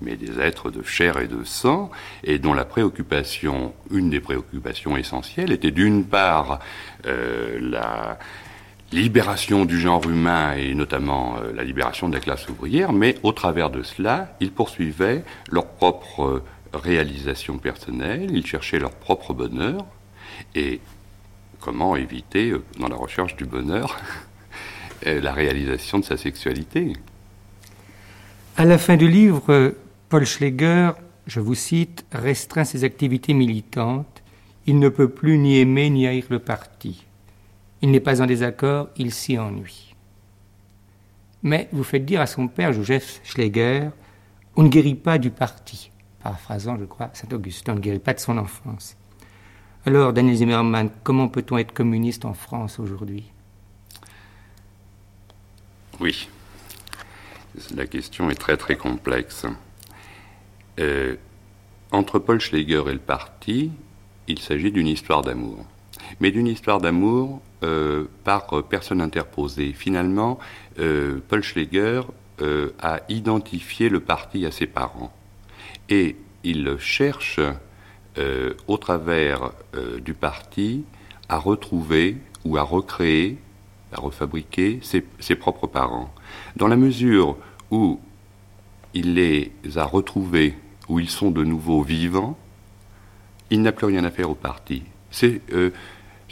mais 0.01 0.17
des 0.17 0.39
êtres 0.39 0.69
de 0.69 0.83
chair 0.83 1.17
et 1.19 1.27
de 1.27 1.43
sang, 1.43 1.89
et 2.23 2.37
dont 2.37 2.53
la 2.53 2.65
préoccupation, 2.65 3.73
une 3.89 4.11
des 4.11 4.19
préoccupations 4.19 4.95
essentielles, 4.95 5.51
était 5.51 5.71
d'une 5.71 6.05
part 6.05 6.59
la 7.05 8.19
libération 8.93 9.65
du 9.65 9.79
genre 9.79 10.07
humain 10.07 10.53
et 10.55 10.73
notamment 10.75 11.37
euh, 11.37 11.51
la 11.53 11.63
libération 11.63 12.07
de 12.07 12.13
la 12.13 12.19
classe 12.19 12.47
ouvrière, 12.47 12.93
mais 12.93 13.15
au 13.23 13.31
travers 13.31 13.69
de 13.69 13.81
cela, 13.81 14.35
ils 14.39 14.51
poursuivaient 14.51 15.23
leur 15.51 15.65
propre 15.65 16.23
euh, 16.23 16.43
réalisation 16.73 17.57
personnelle, 17.57 18.29
ils 18.31 18.45
cherchaient 18.45 18.79
leur 18.79 18.91
propre 18.91 19.33
bonheur 19.33 19.85
et 20.55 20.79
comment 21.59 21.95
éviter, 21.95 22.51
euh, 22.51 22.63
dans 22.79 22.87
la 22.87 22.95
recherche 22.95 23.35
du 23.35 23.45
bonheur, 23.45 23.97
la 25.05 25.33
réalisation 25.33 25.99
de 25.99 26.05
sa 26.05 26.15
sexualité. 26.15 26.93
À 28.55 28.63
la 28.63 28.77
fin 28.77 28.95
du 28.95 29.09
livre, 29.09 29.73
Paul 30.07 30.25
Schlegger, 30.25 30.91
je 31.27 31.41
vous 31.41 31.55
cite, 31.55 32.05
restreint 32.13 32.63
ses 32.63 32.85
activités 32.85 33.33
militantes. 33.33 34.23
Il 34.65 34.79
ne 34.79 34.87
peut 34.87 35.09
plus 35.09 35.37
ni 35.37 35.57
aimer 35.59 35.89
ni 35.89 36.07
haïr 36.07 36.23
le 36.29 36.39
parti. 36.39 37.03
Il 37.83 37.91
n'est 37.91 37.99
pas 37.99 38.21
en 38.21 38.25
désaccord, 38.25 38.87
il 38.95 39.11
s'y 39.11 39.37
ennuie. 39.37 39.93
Mais 41.43 41.67
vous 41.73 41.83
faites 41.83 42.05
dire 42.05 42.21
à 42.21 42.27
son 42.27 42.47
père, 42.47 42.71
Joseph 42.71 43.19
Schlegel, 43.25 43.91
on 44.55 44.63
ne 44.63 44.69
guérit 44.69 44.95
pas 44.95 45.17
du 45.17 45.31
parti. 45.31 45.91
Paraphrasant, 46.23 46.77
je 46.79 46.85
crois, 46.85 47.09
Saint-Augustin, 47.11 47.73
on 47.73 47.75
ne 47.75 47.81
guérit 47.81 47.99
pas 47.99 48.13
de 48.13 48.19
son 48.19 48.37
enfance. 48.37 48.95
Alors, 49.85 50.13
Daniel 50.13 50.37
Zimmermann, 50.37 50.91
comment 51.03 51.27
peut-on 51.27 51.57
être 51.57 51.73
communiste 51.73 52.23
en 52.23 52.33
France 52.33 52.79
aujourd'hui? 52.79 53.25
Oui, 55.99 56.29
la 57.75 57.85
question 57.85 58.29
est 58.29 58.35
très 58.35 58.55
très 58.55 58.77
complexe. 58.77 59.45
Euh, 60.79 61.17
entre 61.91 62.17
Paul 62.17 62.39
Schlegel 62.39 62.87
et 62.87 62.93
le 62.93 62.99
parti, 62.99 63.71
il 64.29 64.39
s'agit 64.39 64.71
d'une 64.71 64.87
histoire 64.87 65.21
d'amour. 65.21 65.65
Mais 66.19 66.31
d'une 66.31 66.47
histoire 66.47 66.79
d'amour 66.79 67.41
euh, 67.63 68.05
par 68.23 68.63
personne 68.63 69.01
interposée. 69.01 69.73
Finalement, 69.73 70.39
euh, 70.79 71.19
Paul 71.27 71.43
Schleger 71.43 72.01
euh, 72.41 72.71
a 72.79 73.01
identifié 73.09 73.89
le 73.89 73.99
parti 73.99 74.45
à 74.45 74.51
ses 74.51 74.67
parents 74.67 75.13
et 75.89 76.15
il 76.43 76.77
cherche, 76.77 77.39
au 78.67 78.77
travers 78.77 79.51
du 80.03 80.13
parti, 80.13 80.83
à 81.29 81.37
retrouver 81.37 82.17
ou 82.43 82.57
à 82.57 82.61
recréer, 82.61 83.37
à 83.93 84.01
refabriquer 84.01 84.79
ses 84.81 85.35
propres 85.35 85.67
parents. 85.67 86.13
Dans 86.57 86.67
la 86.67 86.75
mesure 86.75 87.37
où 87.71 88.01
il 88.93 89.13
les 89.13 89.51
a 89.75 89.85
retrouvés, 89.85 90.55
où 90.89 90.99
ils 90.99 91.09
sont 91.09 91.31
de 91.31 91.43
nouveau 91.43 91.81
vivants, 91.81 92.37
il 93.49 93.61
n'a 93.61 93.71
plus 93.71 93.87
rien 93.87 94.03
à 94.03 94.11
faire 94.11 94.29
au 94.29 94.35
parti. 94.35 94.83
C'est 95.13 95.41
euh, 95.53 95.69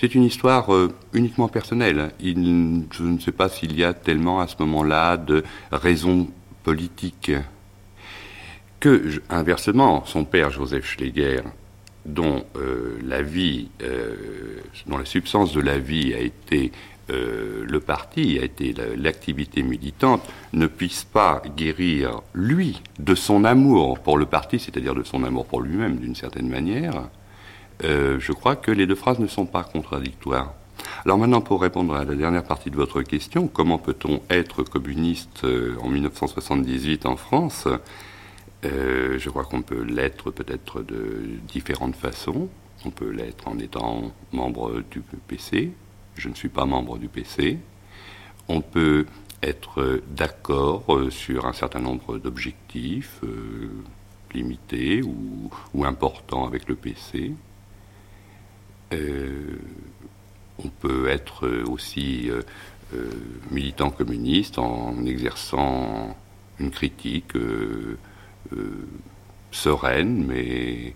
une 0.01 0.23
histoire 0.23 0.73
euh, 0.73 0.91
uniquement 1.13 1.47
personnelle. 1.47 2.11
Je 2.19 3.03
ne 3.03 3.19
sais 3.19 3.31
pas 3.31 3.47
s'il 3.47 3.77
y 3.77 3.83
a 3.83 3.93
tellement 3.93 4.41
à 4.41 4.47
ce 4.47 4.55
moment-là 4.59 5.17
de 5.17 5.43
raisons 5.71 6.27
politiques. 6.63 7.31
Que, 8.79 9.21
inversement, 9.29 10.03
son 10.05 10.25
père 10.25 10.49
Joseph 10.49 10.87
Schleger, 10.87 11.41
dont 12.05 12.43
euh, 12.55 12.97
la 13.05 13.21
vie, 13.21 13.69
dont 14.87 14.97
la 14.97 15.05
substance 15.05 15.53
de 15.53 15.61
la 15.61 15.77
vie 15.77 16.15
a 16.15 16.19
été 16.19 16.71
le 17.09 17.79
parti, 17.79 18.39
a 18.39 18.45
été 18.45 18.73
l'activité 18.95 19.63
militante, 19.63 20.23
ne 20.53 20.65
puisse 20.65 21.03
pas 21.03 21.43
guérir, 21.57 22.21
lui, 22.33 22.81
de 22.99 23.15
son 23.15 23.43
amour 23.43 23.99
pour 23.99 24.17
le 24.17 24.25
parti, 24.25 24.59
c'est-à-dire 24.59 24.95
de 24.95 25.03
son 25.03 25.25
amour 25.25 25.45
pour 25.45 25.61
lui-même 25.61 25.97
d'une 25.97 26.15
certaine 26.15 26.47
manière, 26.47 27.09
euh, 27.83 28.19
je 28.19 28.31
crois 28.31 28.55
que 28.55 28.71
les 28.71 28.85
deux 28.85 28.95
phrases 28.95 29.19
ne 29.19 29.27
sont 29.27 29.45
pas 29.45 29.63
contradictoires. 29.63 30.53
Alors 31.05 31.17
maintenant, 31.17 31.41
pour 31.41 31.61
répondre 31.61 31.95
à 31.95 32.05
la 32.05 32.15
dernière 32.15 32.43
partie 32.43 32.69
de 32.69 32.75
votre 32.75 33.01
question, 33.01 33.47
comment 33.47 33.77
peut-on 33.77 34.21
être 34.29 34.63
communiste 34.63 35.43
euh, 35.43 35.75
en 35.81 35.89
1978 35.89 37.05
en 37.05 37.15
France? 37.15 37.67
Euh, 38.65 39.17
Je 39.17 39.29
crois 39.29 39.45
qu'on 39.45 39.61
peut 39.63 39.83
l'être 39.83 40.31
peut-être 40.31 40.81
de 40.81 41.23
différentes 41.47 41.95
façons. 41.95 42.49
On 42.85 42.91
peut 42.91 43.09
l'être 43.09 43.47
en 43.47 43.57
étant 43.59 44.11
membre 44.31 44.83
du 44.91 45.01
PC. 45.27 45.71
Je 46.15 46.29
ne 46.29 46.35
suis 46.35 46.49
pas 46.49 46.65
membre 46.65 46.97
du 46.97 47.07
PC. 47.07 47.59
On 48.47 48.61
peut 48.61 49.05
être 49.43 50.01
d'accord 50.15 50.83
sur 51.09 51.45
un 51.45 51.53
certain 51.53 51.79
nombre 51.79 52.17
d'objectifs 52.17 53.21
limités 54.33 55.01
ou, 55.01 55.49
ou 55.73 55.85
importants 55.85 56.45
avec 56.45 56.67
le 56.67 56.75
PC. 56.75 57.33
Euh, 58.93 59.57
on 60.63 60.67
peut 60.67 61.07
être 61.07 61.47
aussi 61.67 62.29
euh, 62.29 62.41
euh, 62.93 63.09
militant 63.49 63.89
communiste 63.89 64.59
en 64.59 65.05
exerçant 65.05 66.15
une 66.59 66.71
critique 66.71 67.33
sereine 69.51 70.25
mais 70.25 70.93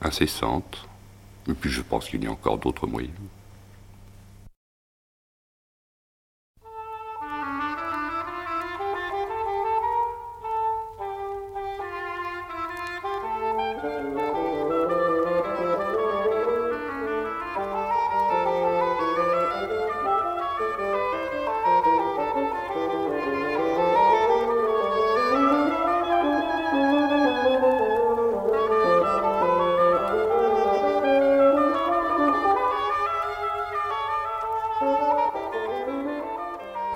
incessante. 0.00 0.88
Et 1.48 1.54
puis 1.54 1.70
je 1.70 1.82
pense 1.82 2.08
qu'il 2.08 2.24
y 2.24 2.26
a 2.26 2.30
encore 2.30 2.58
d'autres 2.58 2.86
moyens. 2.86 3.14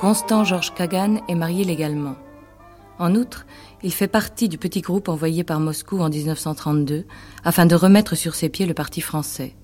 Constant 0.07 0.45
Georges 0.45 0.73
Kagan 0.73 1.17
est 1.27 1.35
marié 1.35 1.65
légalement. 1.65 2.15
En 3.01 3.17
outre, 3.17 3.45
il 3.83 3.93
fait 3.93 4.07
partie 4.07 4.49
du 4.49 4.57
petit 4.57 4.81
groupe 4.81 5.09
envoyé 5.09 5.43
par 5.43 5.59
Moscou 5.59 5.99
en 5.99 6.09
1932 6.09 7.07
afin 7.43 7.67
de 7.67 7.75
remettre 7.75 8.15
sur 8.15 8.37
ses 8.37 8.49
pieds 8.49 8.67
le 8.67 8.73
parti 8.73 9.01
français, 9.01 9.57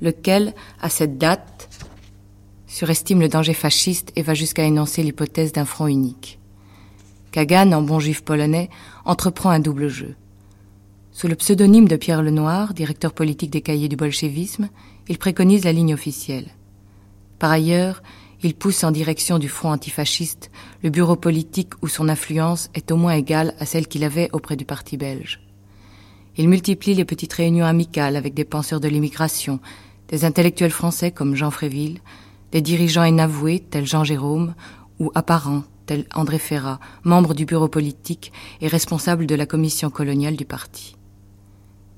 lequel, 0.00 0.54
à 0.80 0.88
cette 0.88 1.18
date, 1.18 1.68
surestime 2.68 3.18
le 3.18 3.28
danger 3.28 3.54
fasciste 3.54 4.12
et 4.14 4.22
va 4.22 4.34
jusqu'à 4.34 4.62
énoncer 4.62 5.02
l'hypothèse 5.02 5.50
d'un 5.50 5.64
front 5.64 5.88
unique. 5.88 6.38
Kagan, 7.32 7.72
en 7.72 7.82
bon 7.82 7.98
juif 7.98 8.22
polonais, 8.22 8.70
entreprend 9.04 9.50
un 9.50 9.58
double 9.58 9.88
jeu. 9.88 10.14
Sous 11.10 11.26
le 11.26 11.34
pseudonyme 11.34 11.88
de 11.88 11.96
Pierre 11.96 12.22
Lenoir, 12.22 12.72
directeur 12.72 13.12
politique 13.12 13.50
des 13.50 13.62
cahiers 13.62 13.88
du 13.88 13.96
bolchevisme, 13.96 14.68
il 15.08 15.18
préconise 15.18 15.64
la 15.64 15.72
ligne 15.72 15.92
officielle. 15.92 16.50
Par 17.40 17.50
ailleurs, 17.50 18.04
il 18.42 18.54
pousse 18.54 18.82
en 18.84 18.90
direction 18.90 19.38
du 19.38 19.48
front 19.48 19.70
antifasciste, 19.70 20.50
le 20.82 20.90
bureau 20.90 21.16
politique 21.16 21.72
où 21.82 21.88
son 21.88 22.08
influence 22.08 22.70
est 22.74 22.90
au 22.90 22.96
moins 22.96 23.14
égale 23.14 23.54
à 23.58 23.66
celle 23.66 23.86
qu'il 23.86 24.04
avait 24.04 24.30
auprès 24.32 24.56
du 24.56 24.64
parti 24.64 24.96
belge. 24.96 25.40
Il 26.36 26.48
multiplie 26.48 26.94
les 26.94 27.04
petites 27.04 27.32
réunions 27.32 27.66
amicales 27.66 28.16
avec 28.16 28.34
des 28.34 28.44
penseurs 28.44 28.80
de 28.80 28.88
l'immigration, 28.88 29.60
des 30.08 30.24
intellectuels 30.24 30.70
français 30.70 31.10
comme 31.10 31.36
Jean 31.36 31.50
Fréville, 31.50 32.00
des 32.50 32.62
dirigeants 32.62 33.04
inavoués 33.04 33.60
tels 33.60 33.86
Jean 33.86 34.04
Jérôme 34.04 34.54
ou 34.98 35.10
apparents 35.14 35.64
tels 35.86 36.06
André 36.14 36.38
Ferrat, 36.38 36.80
membre 37.04 37.34
du 37.34 37.44
bureau 37.44 37.68
politique 37.68 38.32
et 38.60 38.68
responsable 38.68 39.26
de 39.26 39.34
la 39.34 39.46
commission 39.46 39.90
coloniale 39.90 40.36
du 40.36 40.44
parti. 40.44 40.96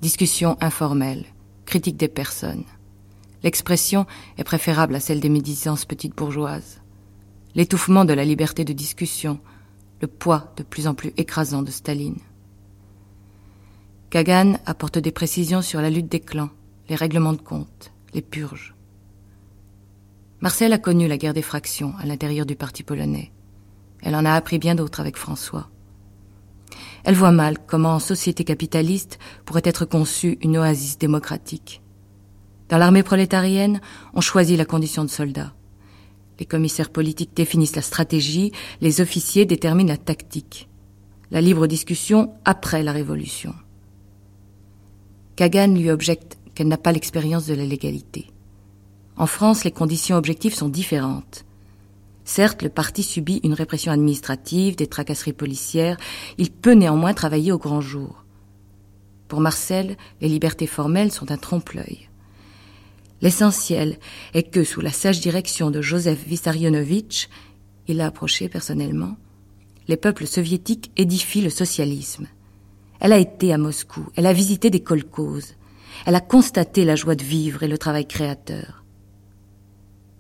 Discussion 0.01 0.57
informelle, 0.61 1.25
critique 1.65 1.97
des 1.97 2.09
personnes. 2.09 2.65
L'expression 3.45 4.07
est 4.39 4.43
préférable 4.43 4.95
à 4.95 5.01
celle 5.01 5.21
des 5.21 5.29
médisances 5.29 5.85
petites 5.85 6.17
bourgeoises. 6.17 6.81
L'étouffement 7.55 8.07
de 8.07 8.15
la 8.15 8.25
liberté 8.25 8.65
de 8.65 8.73
discussion, 8.73 9.39
le 10.01 10.09
poids 10.09 10.55
de 10.57 10.63
plus 10.63 10.89
en 10.89 10.95
plus 10.95 11.13
écrasant 11.19 11.63
de 11.63 11.71
Staline. 11.71 12.19
Kagan 14.09 14.55
apporte 14.65 14.99
des 14.99 15.13
précisions 15.13 15.61
sur 15.61 15.83
la 15.83 15.91
lutte 15.91 16.11
des 16.11 16.21
clans, 16.21 16.49
les 16.89 16.97
règlements 16.97 17.35
de 17.35 17.43
compte, 17.43 17.93
les 18.15 18.23
purges. 18.23 18.75
Marcel 20.41 20.73
a 20.73 20.79
connu 20.79 21.07
la 21.07 21.19
guerre 21.19 21.35
des 21.35 21.43
fractions 21.43 21.93
à 21.99 22.07
l'intérieur 22.07 22.47
du 22.47 22.57
parti 22.57 22.83
polonais. 22.83 23.31
Elle 24.01 24.17
en 24.17 24.25
a 24.25 24.33
appris 24.33 24.59
bien 24.59 24.75
d'autres 24.75 25.01
avec 25.01 25.19
François. 25.19 25.69
Elle 27.05 27.15
voit 27.15 27.31
mal 27.31 27.59
comment 27.67 27.95
en 27.95 27.99
société 27.99 28.43
capitaliste 28.43 29.19
pourrait 29.45 29.63
être 29.65 29.85
conçue 29.85 30.39
une 30.41 30.57
oasis 30.57 30.97
démocratique. 30.97 31.83
Dans 32.69 32.79
l'armée 32.79 33.03
prolétarienne, 33.03 33.81
on 34.15 34.21
choisit 34.21 34.57
la 34.57 34.65
condition 34.65 35.05
de 35.05 35.11
soldat. 35.11 35.53
Les 36.41 36.47
commissaires 36.47 36.91
politiques 36.91 37.35
définissent 37.35 37.77
la 37.77 37.83
stratégie, 37.83 38.53
les 38.81 39.01
officiers 39.01 39.45
déterminent 39.45 39.91
la 39.91 39.97
tactique. 39.97 40.69
La 41.31 41.41
libre 41.41 41.67
discussion 41.67 42.33
après 42.45 42.83
la 42.83 42.93
révolution. 42.93 43.55
Kagan 45.37 45.75
lui 45.75 45.91
objecte 45.91 46.39
qu'elle 46.55 46.69
n'a 46.69 46.79
pas 46.79 46.93
l'expérience 46.93 47.47
de 47.47 47.55
la 47.55 47.65
légalité. 47.65 48.31
En 49.17 49.27
France, 49.27 49.65
les 49.65 49.71
conditions 49.71 50.17
objectives 50.17 50.55
sont 50.55 50.69
différentes. 50.69 51.45
Certes, 52.25 52.63
le 52.63 52.69
parti 52.69 53.03
subit 53.03 53.41
une 53.45 53.53
répression 53.53 53.93
administrative, 53.93 54.77
des 54.77 54.87
tracasseries 54.87 55.33
policières, 55.33 55.99
il 56.39 56.51
peut 56.51 56.73
néanmoins 56.73 57.15
travailler 57.15 57.53
au 57.53 57.59
grand 57.59 57.81
jour. 57.81 58.25
Pour 59.29 59.41
Marcel, 59.41 59.97
les 60.21 60.29
libertés 60.29 60.67
formelles 60.67 61.13
sont 61.13 61.31
un 61.31 61.37
trompe-l'œil. 61.37 62.09
L'essentiel 63.25 63.99
est 64.35 64.51
que, 64.51 64.65
sous 64.65 64.83
la 64.83 64.93
sage 64.93 65.19
direction 65.19 65.71
de 65.71 65.81
Joseph 65.81 66.27
Vissarionovitch, 66.27 67.31
il 67.89 67.97
l'a 67.97 68.07
approché 68.09 68.51
personnellement, 68.51 69.17
les 69.89 69.97
peuples 69.97 70.27
soviétiques 70.27 70.93
édifient 70.99 71.41
le 71.41 71.49
socialisme. 71.49 72.27
Elle 73.01 73.15
a 73.15 73.19
été 73.19 73.51
à 73.55 73.57
Moscou, 73.57 74.07
elle 74.15 74.27
a 74.27 74.35
visité 74.35 74.69
des 74.69 74.81
kolkhozes, 74.81 75.55
elle 76.05 76.17
a 76.17 76.21
constaté 76.21 76.85
la 76.85 76.97
joie 76.97 77.15
de 77.15 77.25
vivre 77.25 77.63
et 77.63 77.69
le 77.69 77.79
travail 77.79 78.07
créateur. 78.07 78.85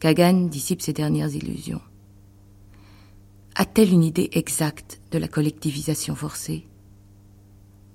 Kagan 0.00 0.46
dissipe 0.46 0.80
ses 0.80 0.94
dernières 0.94 1.34
illusions. 1.34 1.82
A-t-elle 3.54 3.92
une 3.92 4.02
idée 4.02 4.30
exacte 4.32 5.02
de 5.10 5.18
la 5.18 5.28
collectivisation 5.28 6.14
forcée? 6.14 6.66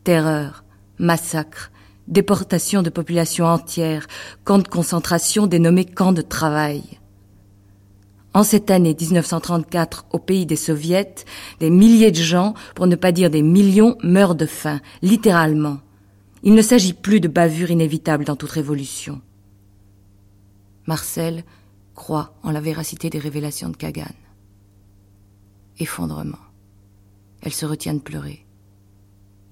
Terreur, 0.04 0.64
massacre, 1.00 1.72
déportation 2.10 2.82
de 2.82 2.90
populations 2.90 3.46
entières, 3.46 4.08
camps 4.44 4.58
de 4.58 4.68
concentration 4.68 5.48
dénommés 5.48 5.86
camps 5.86 6.12
de 6.12 6.22
travail. 6.22 6.84
En 8.34 8.44
cette 8.44 8.70
année 8.70 8.96
1934, 9.00 10.06
au 10.12 10.20
pays 10.20 10.46
des 10.46 10.56
soviets, 10.56 11.16
des 11.60 11.70
milliers 11.70 12.12
de 12.12 12.18
gens, 12.18 12.54
pour 12.76 12.88
ne 12.88 12.96
pas 12.96 13.12
dire 13.12 13.30
des 13.30 13.42
millions, 13.42 13.98
meurent 14.04 14.36
de 14.36 14.46
faim, 14.46 14.82
littéralement. 15.02 15.80
Il 16.44 16.54
ne 16.54 16.62
s'agit 16.62 16.94
plus 16.94 17.20
de 17.20 17.28
bavures 17.28 17.72
inévitables 17.72 18.26
dans 18.26 18.36
toute 18.36 18.52
révolution. 18.52 19.22
Marcel 20.86 21.44
croit 21.96 22.34
en 22.44 22.52
la 22.52 22.62
véracité 22.62 23.10
des 23.10 23.20
révélations 23.20 23.70
de 23.70 23.78
Kagan. 23.78 24.06
Effondrement. 25.80 26.38
Elle 27.42 27.54
se 27.54 27.66
retient 27.66 27.94
de 27.94 28.00
pleurer. 28.00 28.46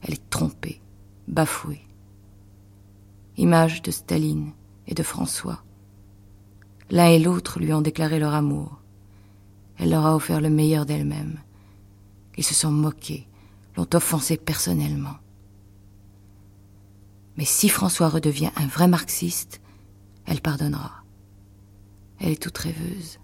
Elle 0.02 0.14
est 0.14 0.30
trompée, 0.30 0.82
bafouée. 1.28 1.87
Image 3.38 3.84
de 3.84 3.92
Staline 3.92 4.52
et 4.88 4.96
de 4.96 5.04
François. 5.04 5.64
L'un 6.90 7.08
et 7.08 7.20
l'autre 7.20 7.60
lui 7.60 7.72
ont 7.72 7.82
déclaré 7.82 8.18
leur 8.18 8.34
amour. 8.34 8.82
Elle 9.78 9.92
leur 9.92 10.08
a 10.08 10.16
offert 10.16 10.42
le 10.42 10.50
meilleur 10.50 10.88
d'elle-même. 10.88 11.40
Ils 12.36 12.44
se 12.44 12.56
sont 12.56 12.72
moqués, 12.72 13.28
l'ont 13.76 13.88
offensée 13.94 14.38
personnellement. 14.38 15.18
Mais 17.38 17.46
si 17.46 17.70
François 17.70 18.10
redevient 18.10 18.50
un 18.56 18.66
vrai 18.66 18.88
marxiste, 18.88 19.62
elle 20.26 20.42
pardonnera. 20.42 21.04
Elle 22.20 22.32
est 22.32 22.42
toute 22.42 22.58
rêveuse. 22.58 23.20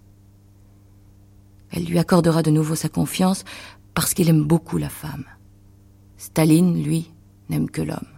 Elle 1.72 1.86
lui 1.86 1.98
accordera 1.98 2.44
de 2.44 2.52
nouveau 2.52 2.76
sa 2.76 2.88
confiance 2.88 3.44
parce 3.94 4.14
qu'il 4.14 4.28
aime 4.28 4.44
beaucoup 4.44 4.78
la 4.78 4.88
femme. 4.88 5.24
Staline, 6.18 6.80
lui, 6.84 7.12
n'aime 7.48 7.68
que 7.68 7.82
l'homme. 7.82 8.13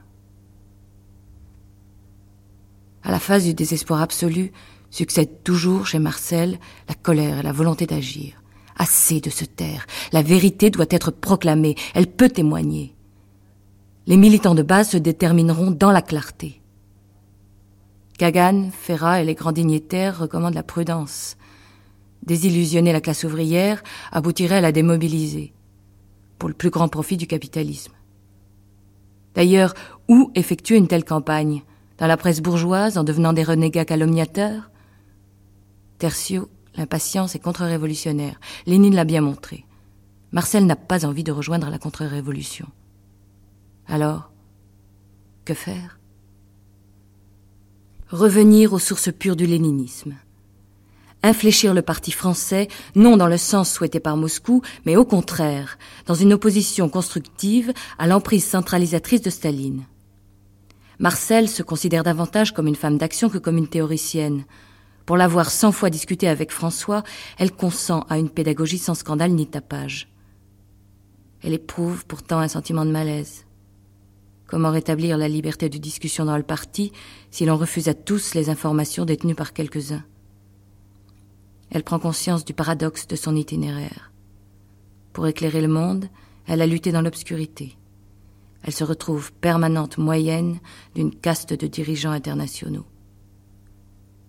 À 3.07 3.13
la 3.13 3.21
phase 3.21 3.45
du 3.45 3.55
désespoir 3.55 4.03
absolu 4.03 4.51
succède 4.91 5.45
toujours 5.45 5.87
chez 5.87 6.01
Marcel 6.01 6.59
la 6.89 6.95
colère 6.97 7.39
et 7.39 7.43
la 7.45 7.53
volonté 7.53 7.87
d'agir. 7.87 8.43
Assez 8.77 9.21
de 9.21 9.31
se 9.31 9.45
taire. 9.45 9.87
La 10.13 10.23
vérité 10.23 10.71
doit 10.71 10.87
être 10.91 11.13
proclamée. 11.13 11.77
Elle 11.95 12.09
peut 12.09 12.29
témoigner. 12.29 12.97
Les 14.09 14.17
militants 14.17 14.57
de 14.57 14.65
base 14.65 14.91
se 14.91 14.97
détermineront 14.97 15.71
dans 15.71 15.93
la 15.93 16.03
clarté. 16.03 16.61
Kagan, 18.19 18.71
Ferrat 18.73 19.23
et 19.23 19.25
les 19.25 19.37
grands 19.37 19.53
dignitaires 19.53 20.19
recommandent 20.19 20.55
la 20.55 20.65
prudence. 20.65 21.37
Désillusionner 22.25 22.93
la 22.93 23.01
classe 23.01 23.23
ouvrière 23.23 23.85
aboutirait 24.11 24.57
à 24.57 24.61
la 24.61 24.73
démobiliser, 24.73 25.53
pour 26.41 26.49
le 26.49 26.57
plus 26.57 26.71
grand 26.71 26.89
profit 26.89 27.17
du 27.17 27.29
capitalisme. 27.29 27.93
D'ailleurs, 29.37 29.75
où 30.09 30.33
effectuer 30.35 30.77
une 30.77 30.89
telle 30.89 31.05
campagne? 31.05 31.63
Dans 31.99 32.07
la 32.07 32.17
presse 32.17 32.41
bourgeoise, 32.41 32.99
en 32.99 33.05
devenant 33.05 33.33
des 33.33 33.43
renégats 33.43 33.85
calomniateurs 33.85 34.71
Tertio, 35.99 36.51
l'impatience 36.77 37.35
est 37.35 37.39
contre-révolutionnaire. 37.39 38.39
Lénine 38.67 38.95
l'a 38.95 39.05
bien 39.05 39.23
montré. 39.23 39.65
Marcel 40.33 40.67
n'a 40.67 40.77
pas 40.77 41.07
envie 41.07 41.25
de 41.25 41.33
rejoindre 41.33 41.71
la 41.71 41.79
contre-révolution. 41.79 42.67
Alors, 43.87 44.31
que 45.45 45.55
faire? 45.55 45.99
Revenir 48.11 48.73
aux 48.73 48.79
sources 48.79 49.11
pures 49.13 49.37
du 49.37 49.47
léninisme. 49.47 50.15
Infléchir 51.23 51.73
le 51.73 51.83
parti 51.83 52.13
français, 52.13 52.69
non 52.95 53.17
dans 53.17 53.27
le 53.27 53.39
sens 53.39 53.73
souhaité 53.73 53.99
par 53.99 54.17
Moscou, 54.17 54.63
mais 54.85 54.97
au 54.97 55.05
contraire, 55.05 55.79
dans 56.05 56.15
une 56.15 56.35
opposition 56.35 56.89
constructive 56.89 57.73
à 57.99 58.07
l'emprise 58.07 58.45
centralisatrice 58.45 59.23
de 59.23 59.31
Staline. 59.31 59.87
Marcel 60.99 61.49
se 61.49 61.63
considère 61.63 62.05
davantage 62.05 62.53
comme 62.53 62.69
une 62.69 62.75
femme 62.75 62.97
d'action 62.97 63.29
que 63.29 63.39
comme 63.39 63.59
une 63.59 63.69
théoricienne. 63.69 64.45
Pour 65.05 65.17
l'avoir 65.17 65.51
cent 65.51 65.71
fois 65.71 65.91
discuté 65.91 66.27
avec 66.27 66.51
François, 66.51 67.03
elle 67.39 67.53
consent 67.53 68.07
à 68.09 68.19
une 68.19 68.31
pédagogie 68.31 68.79
sans 68.79 68.95
scandale 68.95 69.33
ni 69.33 69.47
tapage. 69.47 70.09
Elle 71.43 71.53
éprouve 71.53 72.07
pourtant 72.07 72.39
un 72.39 72.49
sentiment 72.49 72.85
de 72.85 72.91
malaise. 72.91 73.45
Comment 74.47 74.71
rétablir 74.71 75.19
la 75.19 75.29
liberté 75.29 75.69
de 75.69 75.79
discussion 75.79 76.25
dans 76.25 76.37
le 76.37 76.43
parti 76.43 76.93
si 77.31 77.45
l'on 77.45 77.57
refuse 77.57 77.89
à 77.89 77.95
tous 77.95 78.35
les 78.35 78.49
informations 78.49 79.05
détenues 79.05 79.35
par 79.35 79.53
quelques-uns? 79.53 80.05
Elle 81.71 81.83
prend 81.83 81.99
conscience 81.99 82.45
du 82.45 82.55
paradoxe 82.55 83.07
de 83.07 83.17
son 83.17 83.37
itinéraire. 83.37 84.13
Pour 85.13 85.27
éclairer 85.27 85.61
le 85.61 85.69
monde, 85.69 86.09
elle 86.47 86.63
a 86.63 86.67
lutté 86.67 86.93
dans 86.93 87.03
l'obscurité. 87.03 87.77
Elle 88.67 88.73
se 88.73 88.85
retrouve 88.85 89.33
permanente 89.33 89.97
moyenne 89.97 90.59
d'une 90.97 91.15
caste 91.15 91.55
de 91.55 91.69
dirigeants 91.69 92.11
internationaux. 92.11 92.85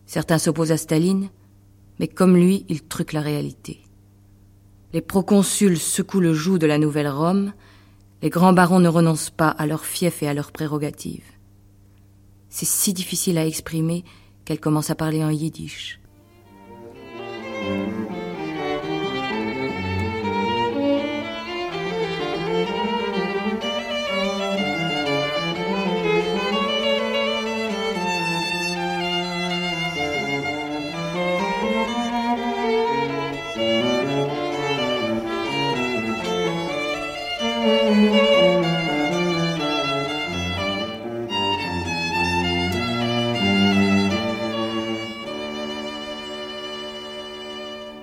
Certains 0.06 0.38
s'opposent 0.38 0.72
à 0.72 0.78
Staline, 0.78 1.30
mais 2.00 2.08
comme 2.08 2.38
lui, 2.38 2.64
ils 2.70 2.84
truquent 2.84 3.14
la 3.14 3.22
réalité. 3.22 3.82
Les 4.94 5.02
proconsuls 5.02 5.80
secouent 5.80 6.22
le 6.22 6.34
joug 6.34 6.60
de 6.60 6.68
la 6.68 6.78
nouvelle 6.78 7.10
Rome, 7.10 7.52
les 8.22 8.30
grands 8.30 8.54
barons 8.54 8.80
ne 8.80 8.88
renoncent 8.88 9.32
pas 9.32 9.50
à 9.50 9.66
leurs 9.66 9.86
fiefs 9.86 10.22
et 10.22 10.28
à 10.28 10.34
leurs 10.34 10.52
prérogatives. 10.52 11.26
C'est 12.50 12.66
si 12.66 12.94
difficile 12.94 13.38
à 13.40 13.46
exprimer 13.46 14.06
qu'elle 14.46 14.60
commence 14.60 14.92
à 14.92 14.96
parler 14.96 15.24
en 15.24 15.30
yiddish. 15.30 16.00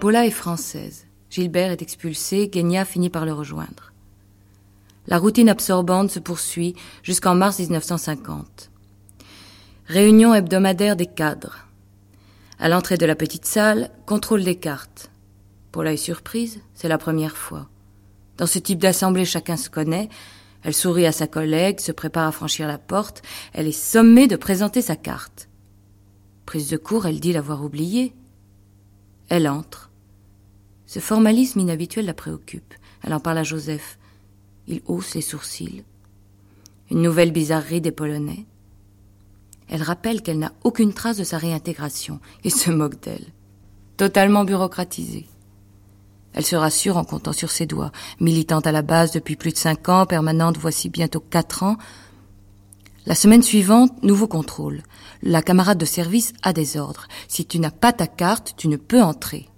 Paula 0.04 0.26
est 0.26 0.30
française. 0.30 1.06
Gilbert 1.30 1.70
est 1.70 1.80
expulsé, 1.80 2.48
Guénia 2.48 2.84
finit 2.84 3.08
par 3.08 3.24
le 3.24 3.32
rejoindre. 3.32 3.94
La 5.06 5.16
routine 5.16 5.48
absorbante 5.48 6.10
se 6.10 6.18
poursuit 6.18 6.74
jusqu'en 7.02 7.34
mars 7.34 7.58
1950. 7.58 8.70
Réunion 9.86 10.34
hebdomadaire 10.34 10.96
des 10.96 11.06
cadres. 11.06 11.68
À 12.58 12.68
l'entrée 12.68 12.98
de 12.98 13.06
la 13.06 13.16
petite 13.16 13.46
salle, 13.46 13.90
contrôle 14.04 14.44
des 14.44 14.56
cartes. 14.56 15.10
Paula 15.72 15.94
est 15.94 15.96
surprise, 15.96 16.60
c'est 16.74 16.88
la 16.88 16.98
première 16.98 17.38
fois. 17.38 17.70
Dans 18.36 18.46
ce 18.46 18.58
type 18.58 18.80
d'assemblée, 18.80 19.24
chacun 19.24 19.56
se 19.56 19.70
connaît. 19.70 20.10
Elle 20.64 20.74
sourit 20.74 21.06
à 21.06 21.12
sa 21.12 21.26
collègue, 21.26 21.80
se 21.80 21.92
prépare 21.92 22.28
à 22.28 22.32
franchir 22.32 22.68
la 22.68 22.76
porte. 22.76 23.22
Elle 23.54 23.68
est 23.68 23.72
sommée 23.72 24.26
de 24.26 24.36
présenter 24.36 24.82
sa 24.82 24.96
carte. 24.96 25.48
Prise 26.44 26.68
de 26.68 26.76
court, 26.76 27.06
elle 27.06 27.20
dit 27.20 27.32
l'avoir 27.32 27.64
oubliée. 27.64 28.12
Elle 29.30 29.48
entre. 29.48 29.92
Ce 30.94 31.00
formalisme 31.00 31.58
inhabituel 31.58 32.06
la 32.06 32.14
préoccupe. 32.14 32.72
Elle 33.02 33.14
en 33.14 33.18
parle 33.18 33.38
à 33.38 33.42
Joseph. 33.42 33.98
Il 34.68 34.80
hausse 34.86 35.16
les 35.16 35.22
sourcils. 35.22 35.82
Une 36.88 37.02
nouvelle 37.02 37.32
bizarrerie 37.32 37.80
des 37.80 37.90
Polonais. 37.90 38.46
Elle 39.68 39.82
rappelle 39.82 40.22
qu'elle 40.22 40.38
n'a 40.38 40.52
aucune 40.62 40.92
trace 40.92 41.16
de 41.16 41.24
sa 41.24 41.36
réintégration 41.36 42.20
et 42.44 42.50
se 42.50 42.70
moque 42.70 43.02
d'elle. 43.02 43.26
Totalement 43.96 44.44
bureaucratisée. 44.44 45.26
Elle 46.32 46.46
se 46.46 46.54
rassure 46.54 46.96
en 46.96 47.02
comptant 47.02 47.32
sur 47.32 47.50
ses 47.50 47.66
doigts. 47.66 47.90
Militante 48.20 48.68
à 48.68 48.70
la 48.70 48.82
base 48.82 49.10
depuis 49.10 49.34
plus 49.34 49.50
de 49.50 49.58
cinq 49.58 49.88
ans, 49.88 50.06
permanente 50.06 50.58
voici 50.58 50.90
bientôt 50.90 51.18
quatre 51.18 51.64
ans. 51.64 51.76
La 53.04 53.16
semaine 53.16 53.42
suivante, 53.42 54.00
nouveau 54.04 54.28
contrôle. 54.28 54.84
La 55.24 55.42
camarade 55.42 55.78
de 55.78 55.86
service 55.86 56.34
a 56.44 56.52
des 56.52 56.76
ordres. 56.76 57.08
Si 57.26 57.46
tu 57.46 57.58
n'as 57.58 57.72
pas 57.72 57.92
ta 57.92 58.06
carte, 58.06 58.54
tu 58.56 58.68
ne 58.68 58.76
peux 58.76 59.02
entrer. 59.02 59.48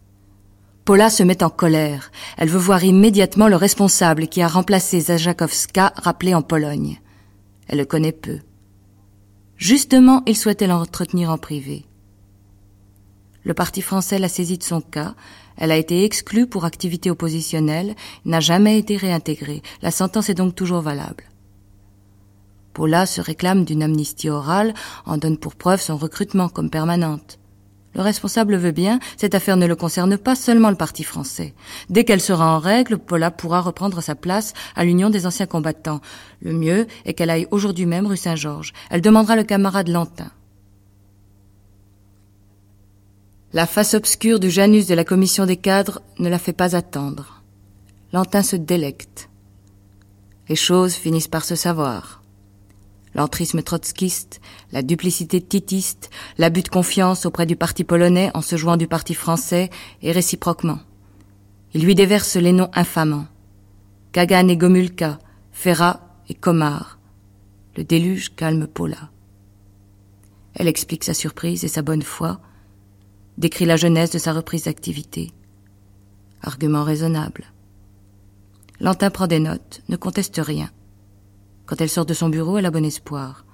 Paula 0.87 1.11
se 1.11 1.25
met 1.25 1.43
en 1.43 1.51
colère. 1.51 2.13
Elle 2.37 2.49
veut 2.49 2.61
voir 2.61 2.85
immédiatement 2.85 3.49
le 3.49 3.57
responsable 3.57 4.29
qui 4.29 4.41
a 4.41 4.47
remplacé 4.47 5.01
Zajakowska, 5.01 5.93
rappelé 5.97 6.33
en 6.33 6.43
Pologne. 6.43 7.01
Elle 7.67 7.79
le 7.79 7.85
connaît 7.85 8.13
peu. 8.13 8.39
Justement, 9.57 10.23
il 10.27 10.37
souhaitait 10.37 10.69
l'entretenir 10.69 11.31
en 11.31 11.39
privé. 11.39 11.87
Le 13.43 13.53
parti 13.53 13.83
français 13.83 14.21
l'a 14.21 14.29
saisi 14.29 14.59
de 14.59 14.63
son 14.63 14.81
cas. 14.81 15.17
Elle 15.57 15.73
a 15.73 15.77
été 15.77 16.05
exclue 16.05 16.47
pour 16.47 16.65
activité 16.65 17.11
oppositionnelle, 17.11 17.97
n'a 18.25 18.39
jamais 18.39 18.79
été 18.79 18.97
réintégrée. 18.97 19.63
La 19.83 19.91
sentence 19.91 20.29
est 20.29 20.35
donc 20.35 20.55
toujours 20.55 20.83
valable. 20.83 21.25
Paula 22.75 23.07
se 23.07 23.21
réclame 23.21 23.65
d'une 23.65 23.83
amnistie 23.83 24.31
orale, 24.31 24.73
en 25.05 25.19
donne 25.19 25.39
pour 25.39 25.57
preuve 25.57 25.81
son 25.81 25.97
recrutement 25.97 26.49
comme 26.49 26.71
permanente. 26.71 27.41
Le 27.97 28.03
responsable 28.03 28.57
veut 28.57 28.73
bien, 28.73 29.01
cette 29.17 29.35
affaire 29.35 29.57
ne 29.57 29.67
le 29.67 29.75
concerne 29.75 30.19
pas 30.19 30.35
seulement 30.35 30.69
le 30.69 30.77
parti 30.77 31.03
français. 31.03 31.55
Dès 31.89 32.05
qu'elle 32.05 32.21
sera 32.21 32.55
en 32.55 32.59
règle, 32.59 32.99
Paula 32.99 33.31
pourra 33.31 33.63
reprendre 33.63 34.03
sa 34.03 34.15
place 34.15 34.53
à 34.75 34.85
l'Union 34.85 35.09
des 35.09 35.27
anciens 35.27 35.47
combattants. 35.47 36.03
Le 36.43 36.53
mieux 36.53 36.87
est 37.07 37.15
qu'elle 37.15 37.31
aille 37.31 37.49
aujourd'hui 37.51 37.87
même 37.87 38.07
rue 38.07 38.19
Saint-Georges. 38.19 38.75
Elle 38.91 39.01
demandera 39.01 39.35
le 39.35 39.45
camarade 39.45 39.89
Lantin. 39.89 40.31
La 43.55 43.67
face 43.67 43.95
obscure 43.95 44.41
du 44.41 44.51
Janus 44.51 44.87
de 44.87 44.95
la 44.95 45.05
commission 45.05 45.47
des 45.47 45.57
cadres 45.57 46.03
ne 46.19 46.29
la 46.29 46.39
fait 46.39 46.53
pas 46.53 46.77
attendre. 46.77 47.43
Lantin 48.13 48.43
se 48.43 48.57
délecte. 48.57 49.31
Les 50.51 50.57
choses 50.57 50.93
finissent 50.93 51.29
par 51.29 51.47
se 51.47 51.55
savoir. 51.55 52.23
L'entrisme 53.17 53.63
trotskiste, 53.63 54.43
la 54.73 54.83
duplicité 54.83 55.41
titiste, 55.41 56.11
l'abus 56.37 56.63
de 56.63 56.69
confiance 56.69 57.25
auprès 57.25 57.47
du 57.47 57.57
parti 57.57 57.83
polonais 57.83 58.31
en 58.35 58.43
se 58.43 58.57
jouant 58.57 58.77
du 58.77 58.87
parti 58.87 59.15
français 59.15 59.71
et 60.03 60.13
réciproquement. 60.13 60.81
Il 61.73 61.83
lui 61.83 61.95
déverse 61.95 62.37
les 62.37 62.53
noms 62.53 62.71
infamants. 62.75 63.27
Kagan 64.13 64.49
et 64.49 64.59
Gomulka, 64.59 65.19
Ferrat 65.51 66.01
et 66.29 66.35
Komar. 66.35 66.99
Le 67.75 67.85
déluge 67.85 68.35
calme 68.37 68.67
Paula. 68.67 69.11
Elle 70.55 70.69
explique 70.69 71.05
sa 71.05 71.15
surprise 71.15 71.65
et 71.65 71.69
sa 71.69 71.81
bonne 71.81 72.03
foi, 72.03 72.39
décrit 73.39 73.65
la 73.65 73.77
jeunesse 73.77 74.11
de 74.11 74.19
sa 74.19 74.35
reprise 74.35 74.65
d'activité. 74.65 75.33
Argument 76.43 76.85
raisonnable. 76.85 77.47
Lantin 78.79 79.09
prend 79.09 79.27
des 79.27 79.41
notes, 79.41 79.81
ne 79.89 79.97
conteste 79.97 80.39
rien. 80.39 80.71
Quand 81.67 81.81
elle 81.81 81.91
sort 81.91 82.07
de 82.07 82.15
son 82.15 82.29
bureau, 82.29 82.59
elle 82.59 82.67
a 82.67 82.71
bon 82.71 82.85
espoir. 82.85 83.45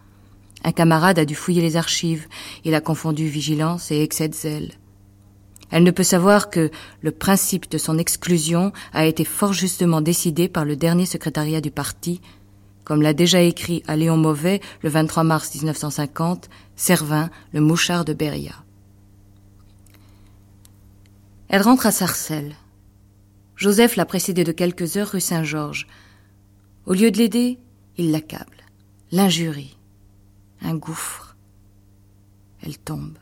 Un 0.64 0.72
camarade 0.72 1.18
a 1.18 1.24
dû 1.24 1.34
fouiller 1.34 1.62
les 1.62 1.76
archives. 1.76 2.28
Il 2.64 2.74
a 2.74 2.80
confondu 2.80 3.26
vigilance 3.26 3.90
et 3.90 4.02
excès 4.02 4.28
de 4.28 4.34
zèle. 4.34 4.72
Elle 5.70 5.82
ne 5.84 5.90
peut 5.90 6.02
savoir 6.02 6.50
que 6.50 6.70
le 7.00 7.10
principe 7.10 7.70
de 7.70 7.78
son 7.78 7.96
exclusion 7.96 8.72
a 8.92 9.06
été 9.06 9.24
fort 9.24 9.54
justement 9.54 10.02
décidé 10.02 10.48
par 10.48 10.66
le 10.66 10.76
dernier 10.76 11.06
secrétariat 11.06 11.62
du 11.62 11.70
parti, 11.70 12.20
comme 12.84 13.00
l'a 13.00 13.14
déjà 13.14 13.40
écrit 13.40 13.82
à 13.86 13.96
Léon 13.96 14.18
Mauvais 14.18 14.60
le 14.82 14.90
23 14.90 15.24
mars 15.24 15.54
1950, 15.54 16.50
Servin, 16.76 17.30
le 17.54 17.60
mouchard 17.60 18.04
de 18.04 18.12
Beria. 18.12 18.52
Elle 21.48 21.62
rentre 21.62 21.86
à 21.86 21.92
Sarcelles. 21.92 22.54
Joseph 23.56 23.96
l'a 23.96 24.04
précédée 24.04 24.44
de 24.44 24.52
quelques 24.52 24.96
heures 24.96 25.08
rue 25.08 25.20
Saint-Georges. 25.20 25.86
Au 26.84 26.92
lieu 26.92 27.10
de 27.10 27.18
l'aider, 27.18 27.58
il 27.98 28.10
l'accable, 28.10 28.56
l'injurie, 29.10 29.76
un 30.62 30.74
gouffre. 30.74 31.36
Elle 32.62 32.78
tombe. 32.78 33.18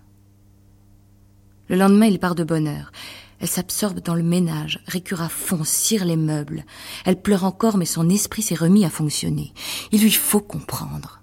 Le 1.68 1.76
lendemain, 1.76 2.06
il 2.06 2.18
part 2.18 2.34
de 2.34 2.44
bonne 2.44 2.68
heure. 2.68 2.92
Elle 3.40 3.48
s'absorbe 3.48 4.00
dans 4.00 4.14
le 4.14 4.22
ménage, 4.22 4.80
récure 4.86 5.22
à 5.22 5.30
fond, 5.30 5.64
cire 5.64 6.04
les 6.04 6.16
meubles. 6.16 6.64
Elle 7.06 7.20
pleure 7.20 7.44
encore, 7.44 7.78
mais 7.78 7.86
son 7.86 8.10
esprit 8.10 8.42
s'est 8.42 8.54
remis 8.54 8.84
à 8.84 8.90
fonctionner. 8.90 9.54
Il 9.92 10.02
lui 10.02 10.10
faut 10.10 10.40
comprendre. 10.40 11.20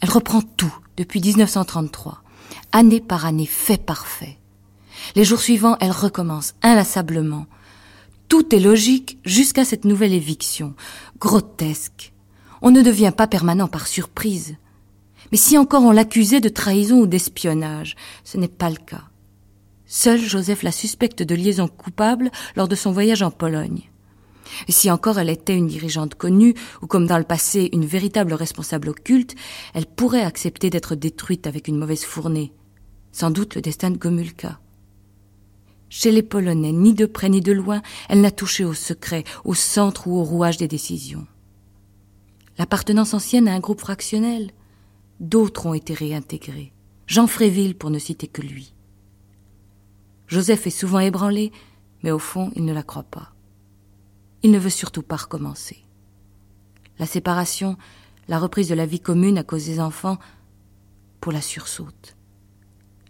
Elle 0.00 0.10
reprend 0.10 0.42
tout 0.42 0.74
depuis 0.96 1.20
1933, 1.20 2.22
année 2.72 3.00
par 3.00 3.24
année, 3.24 3.46
fait 3.46 3.82
par 3.82 4.06
fait. 4.06 4.38
Les 5.14 5.24
jours 5.24 5.40
suivants, 5.40 5.76
elle 5.80 5.92
recommence 5.92 6.54
inlassablement. 6.62 7.46
Tout 8.28 8.54
est 8.54 8.60
logique 8.60 9.18
jusqu'à 9.24 9.64
cette 9.64 9.84
nouvelle 9.84 10.12
éviction, 10.12 10.74
grotesque. 11.18 12.09
On 12.62 12.70
ne 12.70 12.82
devient 12.82 13.12
pas 13.16 13.26
permanent 13.26 13.68
par 13.68 13.86
surprise. 13.86 14.56
Mais 15.32 15.38
si 15.38 15.56
encore 15.56 15.82
on 15.82 15.92
l'accusait 15.92 16.40
de 16.40 16.48
trahison 16.48 17.00
ou 17.00 17.06
d'espionnage, 17.06 17.96
ce 18.24 18.36
n'est 18.36 18.48
pas 18.48 18.70
le 18.70 18.76
cas. 18.76 19.04
Seul 19.86 20.20
Joseph 20.20 20.62
la 20.62 20.72
suspecte 20.72 21.22
de 21.22 21.34
liaison 21.34 21.68
coupable 21.68 22.30
lors 22.56 22.68
de 22.68 22.76
son 22.76 22.92
voyage 22.92 23.22
en 23.22 23.30
Pologne. 23.30 23.90
Si 24.68 24.90
encore 24.90 25.18
elle 25.18 25.30
était 25.30 25.56
une 25.56 25.68
dirigeante 25.68 26.14
connue, 26.14 26.54
ou 26.82 26.86
comme 26.86 27.06
dans 27.06 27.18
le 27.18 27.24
passé 27.24 27.70
une 27.72 27.86
véritable 27.86 28.34
responsable 28.34 28.88
occulte, 28.88 29.34
elle 29.74 29.86
pourrait 29.86 30.24
accepter 30.24 30.70
d'être 30.70 30.94
détruite 30.94 31.46
avec 31.46 31.68
une 31.68 31.78
mauvaise 31.78 32.04
fournée. 32.04 32.52
Sans 33.12 33.30
doute 33.30 33.54
le 33.54 33.62
destin 33.62 33.90
de 33.90 33.98
Gomulka. 33.98 34.60
Chez 35.88 36.12
les 36.12 36.22
Polonais, 36.22 36.72
ni 36.72 36.94
de 36.94 37.06
près 37.06 37.28
ni 37.28 37.40
de 37.40 37.52
loin, 37.52 37.82
elle 38.08 38.20
n'a 38.20 38.30
touché 38.30 38.64
au 38.64 38.74
secret, 38.74 39.24
au 39.44 39.54
centre 39.54 40.06
ou 40.06 40.18
au 40.18 40.22
rouage 40.22 40.56
des 40.56 40.68
décisions. 40.68 41.26
L'appartenance 42.60 43.14
ancienne 43.14 43.48
à 43.48 43.54
un 43.54 43.58
groupe 43.58 43.80
fractionnel, 43.80 44.50
d'autres 45.18 45.64
ont 45.64 45.72
été 45.72 45.94
réintégrés. 45.94 46.74
Jean 47.06 47.26
Fréville 47.26 47.74
pour 47.74 47.88
ne 47.88 47.98
citer 47.98 48.26
que 48.26 48.42
lui. 48.42 48.74
Joseph 50.26 50.66
est 50.66 50.68
souvent 50.68 50.98
ébranlé, 50.98 51.52
mais 52.02 52.10
au 52.10 52.18
fond, 52.18 52.52
il 52.56 52.66
ne 52.66 52.74
la 52.74 52.82
croit 52.82 53.04
pas. 53.04 53.32
Il 54.42 54.50
ne 54.50 54.58
veut 54.58 54.68
surtout 54.68 55.00
pas 55.00 55.16
recommencer. 55.16 55.86
La 56.98 57.06
séparation, 57.06 57.78
la 58.28 58.38
reprise 58.38 58.68
de 58.68 58.74
la 58.74 58.84
vie 58.84 59.00
commune 59.00 59.38
à 59.38 59.42
cause 59.42 59.64
des 59.64 59.80
enfants, 59.80 60.18
pour 61.22 61.32
la 61.32 61.40
sursaute. 61.40 62.14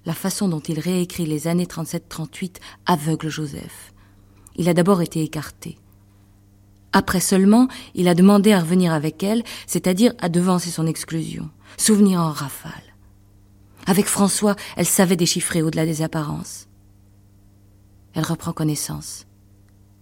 La 0.07 0.15
façon 0.15 0.49
dont 0.49 0.61
il 0.61 0.79
réécrit 0.79 1.27
les 1.27 1.49
années 1.49 1.67
37-38 1.67 2.59
aveugle 2.87 3.29
Joseph. 3.29 3.93
Il 4.55 4.69
a 4.69 4.75
d'abord 4.75 5.03
été 5.03 5.25
écarté. 5.25 5.77
Après 6.93 7.21
seulement, 7.21 7.69
il 7.95 8.09
a 8.09 8.15
demandé 8.15 8.53
à 8.53 8.61
revenir 8.61 8.93
avec 8.93 9.23
elle, 9.23 9.45
c'est-à-dire 9.67 10.13
à 10.19 10.29
devancer 10.29 10.71
son 10.71 10.87
exclusion. 10.87 11.49
Souvenir 11.77 12.21
en 12.21 12.31
rafale. 12.31 12.73
Avec 13.87 14.07
François, 14.07 14.57
elle 14.77 14.87
savait 14.87 15.17
déchiffrer 15.17 15.63
au-delà 15.63 15.87
des 15.87 16.03
apparences. 16.03 16.69
Elle 18.15 18.25
reprend 18.25 18.53
connaissance. 18.53 19.27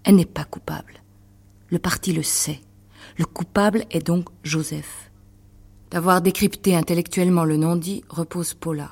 Elle 0.04 0.16
n'est 0.16 0.24
pas 0.24 0.44
coupable. 0.44 1.02
Le 1.68 1.78
parti 1.78 2.12
le 2.12 2.22
sait. 2.22 2.60
Le 3.18 3.26
coupable 3.26 3.84
est 3.90 4.06
donc 4.06 4.28
Joseph. 4.42 5.10
D'avoir 5.90 6.22
décrypté 6.22 6.74
intellectuellement 6.74 7.44
le 7.44 7.56
non-dit 7.56 8.04
repose 8.08 8.54
Paula. 8.54 8.90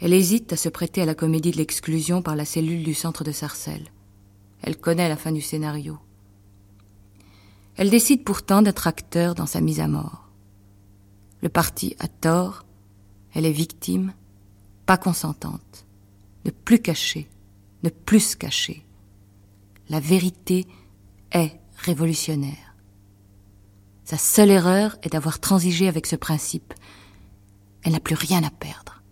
Elle 0.00 0.14
hésite 0.14 0.52
à 0.52 0.56
se 0.56 0.70
prêter 0.70 1.02
à 1.02 1.06
la 1.06 1.14
comédie 1.14 1.50
de 1.50 1.58
l'exclusion 1.58 2.22
par 2.22 2.36
la 2.36 2.46
cellule 2.46 2.82
du 2.82 2.94
centre 2.94 3.22
de 3.22 3.32
Sarcelles. 3.32 3.90
Elle 4.62 4.78
connaît 4.78 5.08
la 5.08 5.16
fin 5.16 5.32
du 5.32 5.40
scénario. 5.40 5.98
Elle 7.76 7.90
décide 7.90 8.24
pourtant 8.24 8.62
d'être 8.62 8.86
acteur 8.86 9.34
dans 9.34 9.46
sa 9.46 9.60
mise 9.60 9.80
à 9.80 9.88
mort. 9.88 10.28
Le 11.42 11.48
parti 11.48 11.96
a 11.98 12.08
tort, 12.08 12.64
elle 13.32 13.46
est 13.46 13.52
victime, 13.52 14.12
pas 14.86 14.98
consentante 14.98 15.86
ne 16.44 16.50
plus 16.50 16.80
cacher, 16.80 17.28
ne 17.82 17.90
plus 17.90 18.34
cacher. 18.34 18.84
La 19.88 20.00
vérité 20.00 20.66
est 21.32 21.58
révolutionnaire. 21.76 22.74
Sa 24.04 24.16
seule 24.16 24.50
erreur 24.50 24.96
est 25.02 25.10
d'avoir 25.10 25.38
transigé 25.38 25.88
avec 25.88 26.06
ce 26.06 26.16
principe. 26.16 26.74
Elle 27.82 27.92
n'a 27.92 28.00
plus 28.00 28.14
rien 28.14 28.42
à 28.42 28.50
perdre. 28.50 29.02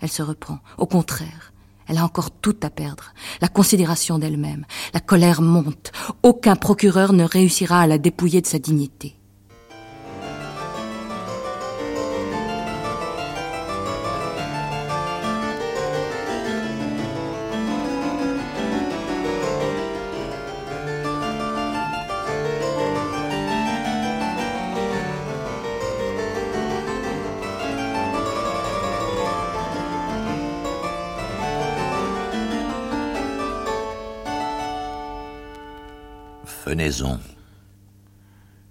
Elle 0.00 0.10
se 0.10 0.22
reprend. 0.22 0.60
Au 0.78 0.86
contraire, 0.86 1.52
elle 1.88 1.98
a 1.98 2.04
encore 2.04 2.30
tout 2.30 2.56
à 2.62 2.70
perdre. 2.70 3.12
La 3.40 3.48
considération 3.48 4.18
d'elle-même. 4.18 4.64
La 4.92 5.00
colère 5.00 5.42
monte. 5.42 5.92
Aucun 6.22 6.56
procureur 6.56 7.12
ne 7.12 7.24
réussira 7.24 7.80
à 7.80 7.86
la 7.86 7.98
dépouiller 7.98 8.40
de 8.40 8.46
sa 8.46 8.58
dignité. 8.58 9.16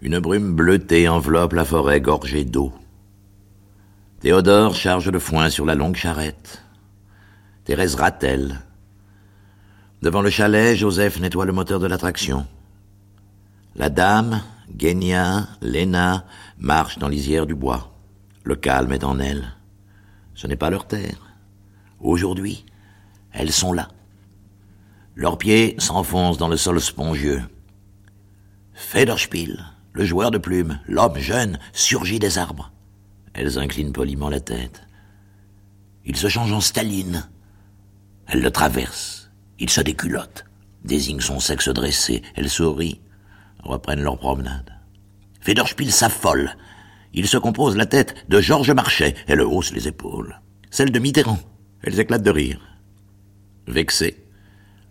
Une 0.02 0.20
brume 0.20 0.56
bleutée 0.56 1.08
enveloppe 1.08 1.54
la 1.54 1.64
forêt 1.64 2.02
gorgée 2.02 2.44
d'eau. 2.44 2.74
Théodore 4.20 4.76
charge 4.76 5.10
le 5.10 5.20
foin 5.20 5.50
sur 5.50 5.66
la 5.66 5.76
longue 5.76 5.96
charrette. 5.96 6.64
Thérèse 7.64 7.96
ratelle. 7.96 8.60
Devant 10.02 10.22
le 10.22 10.30
chalet, 10.30 10.76
Joseph 10.76 11.22
nettoie 11.22 11.46
le 11.46 11.54
moteur 11.54 11.80
de 11.80 11.88
l'attraction. 11.88 12.46
La 13.76 13.90
dame, 13.90 14.42
Guénia, 14.70 15.48
Léna 15.62 16.26
marchent 16.58 17.00
dans 17.00 17.08
l'isière 17.08 17.46
du 17.46 17.56
bois. 17.56 17.94
Le 18.44 18.58
calme 18.58 18.92
est 18.92 19.06
en 19.06 19.18
elles. 19.20 19.56
Ce 20.36 20.46
n'est 20.48 20.58
pas 20.58 20.70
leur 20.70 20.88
terre. 20.88 21.32
Aujourd'hui, 22.02 22.66
elles 23.32 23.54
sont 23.54 23.72
là. 23.72 23.88
Leurs 25.16 25.38
pieds 25.38 25.76
s'enfoncent 25.78 26.38
dans 26.38 26.50
le 26.50 26.58
sol 26.58 26.82
spongieux. 26.82 27.44
Federspiel, 28.74 29.66
le 29.94 30.06
joueur 30.06 30.32
de 30.32 30.38
plumes, 30.38 30.80
l'homme 30.88 31.18
jeune, 31.18 31.60
surgit 31.72 32.20
des 32.20 32.38
arbres. 32.38 32.72
Elles 33.34 33.60
inclinent 33.60 33.94
poliment 33.94 34.30
la 34.30 34.40
tête. 34.40 34.84
Il 36.06 36.16
se 36.16 36.28
change 36.28 36.52
en 36.52 36.62
Staline. 36.62 37.30
Elle 38.28 38.42
le 38.42 38.52
traverse. 38.52 39.32
Il 39.60 39.70
se 39.70 39.82
déculotte. 39.82 40.46
Désigne 40.84 41.22
son 41.22 41.40
sexe 41.40 41.70
dressé. 41.70 42.22
Elle 42.36 42.50
sourit. 42.50 43.02
Reprennent 43.64 44.02
leur 44.02 44.18
promenade. 44.18 44.74
Federspiel 45.42 45.92
s'affole. 45.92 46.56
Il 47.14 47.28
se 47.28 47.38
compose 47.38 47.78
la 47.78 47.86
tête 47.86 48.26
de 48.30 48.42
Georges 48.42 48.72
Marchais. 48.72 49.16
Elle 49.28 49.42
hausse 49.42 49.72
les 49.72 49.88
épaules. 49.88 50.42
Celle 50.72 50.92
de 50.92 51.00
Mitterrand. 51.00 51.40
Elles 51.84 52.00
éclatent 52.00 52.24
de 52.24 52.32
rire. 52.32 52.60
Vexé, 53.68 54.26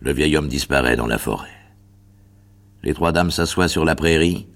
le 0.01 0.12
vieil 0.12 0.37
homme 0.37 0.49
disparaît 0.49 0.97
dans 0.97 1.07
la 1.07 1.18
forêt. 1.18 1.61
Les 2.83 2.95
trois 2.95 3.12
dames 3.12 3.30
s'assoient 3.30 3.68
sur 3.68 3.85
la 3.85 3.95
prairie. 3.95 4.49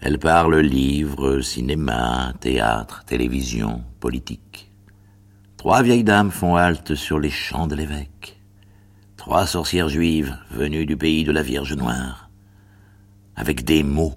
Elle 0.00 0.18
parle 0.18 0.58
livres, 0.58 1.40
cinéma, 1.40 2.32
théâtre, 2.40 3.04
télévision, 3.04 3.84
politique. 4.00 4.72
Trois 5.56 5.82
vieilles 5.82 6.04
dames 6.04 6.30
font 6.30 6.56
halte 6.56 6.94
sur 6.94 7.20
les 7.20 7.30
champs 7.30 7.66
de 7.66 7.76
l'évêque. 7.76 8.40
Trois 9.16 9.46
sorcières 9.46 9.90
juives 9.90 10.36
venues 10.50 10.86
du 10.86 10.96
pays 10.96 11.22
de 11.22 11.32
la 11.32 11.42
Vierge 11.42 11.74
Noire. 11.74 12.30
Avec 13.36 13.64
des 13.64 13.82
mots, 13.82 14.16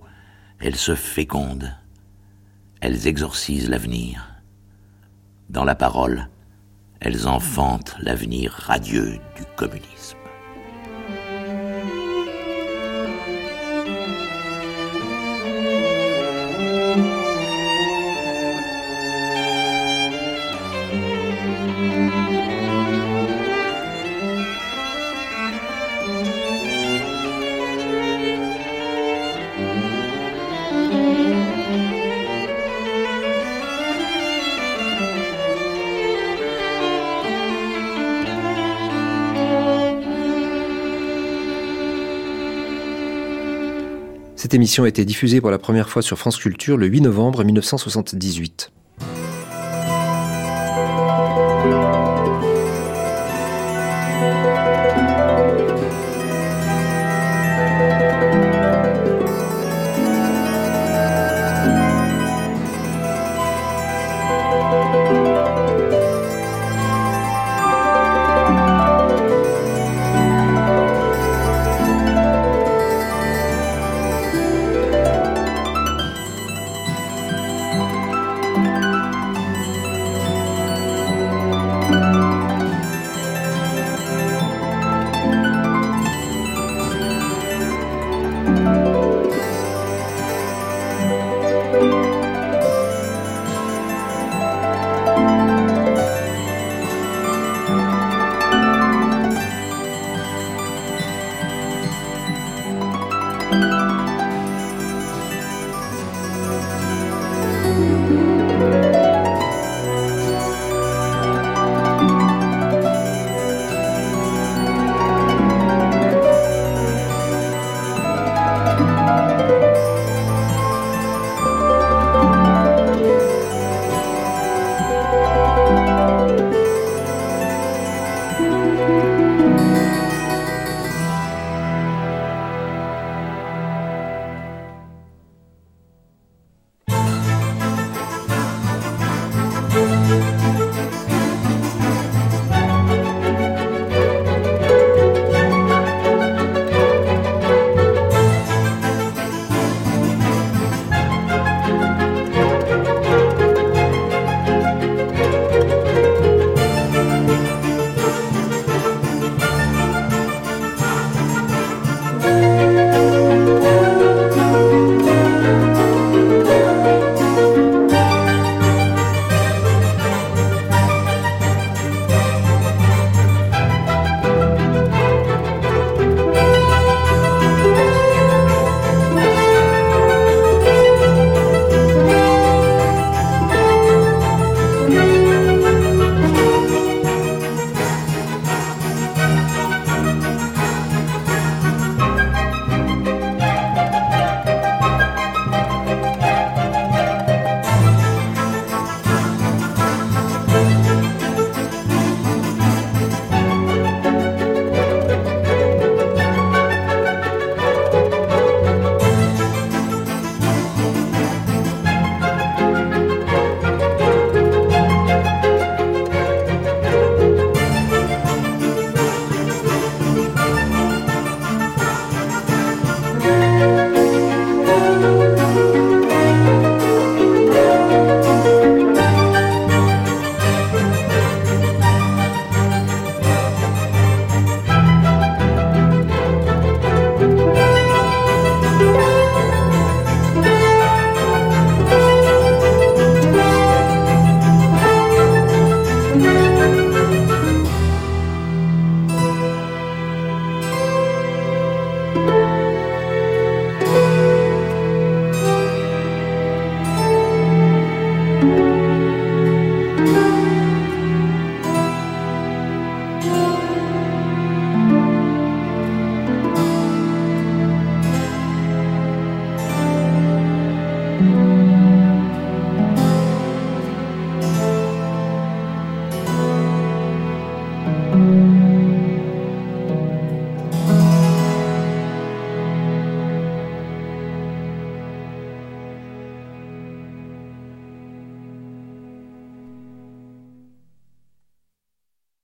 elles 0.60 0.78
se 0.78 0.96
fécondent. 0.96 1.76
Elles 2.80 3.08
exorcisent 3.08 3.70
l'avenir. 3.70 4.42
Dans 5.50 5.66
la 5.66 5.76
parole, 5.76 6.30
elles 7.00 7.28
enfantent 7.28 7.96
l'avenir 8.00 8.54
radieux 8.54 9.20
du 9.36 9.44
communisme. 9.58 10.23
Cette 44.44 44.56
émission 44.56 44.84
a 44.84 44.90
été 44.90 45.06
diffusée 45.06 45.40
pour 45.40 45.52
la 45.52 45.58
première 45.58 45.88
fois 45.88 46.02
sur 46.02 46.20
France 46.20 46.36
Culture 46.36 46.76
le 46.76 46.88
8 46.88 47.00
novembre 47.00 47.46
1978. 47.46 48.74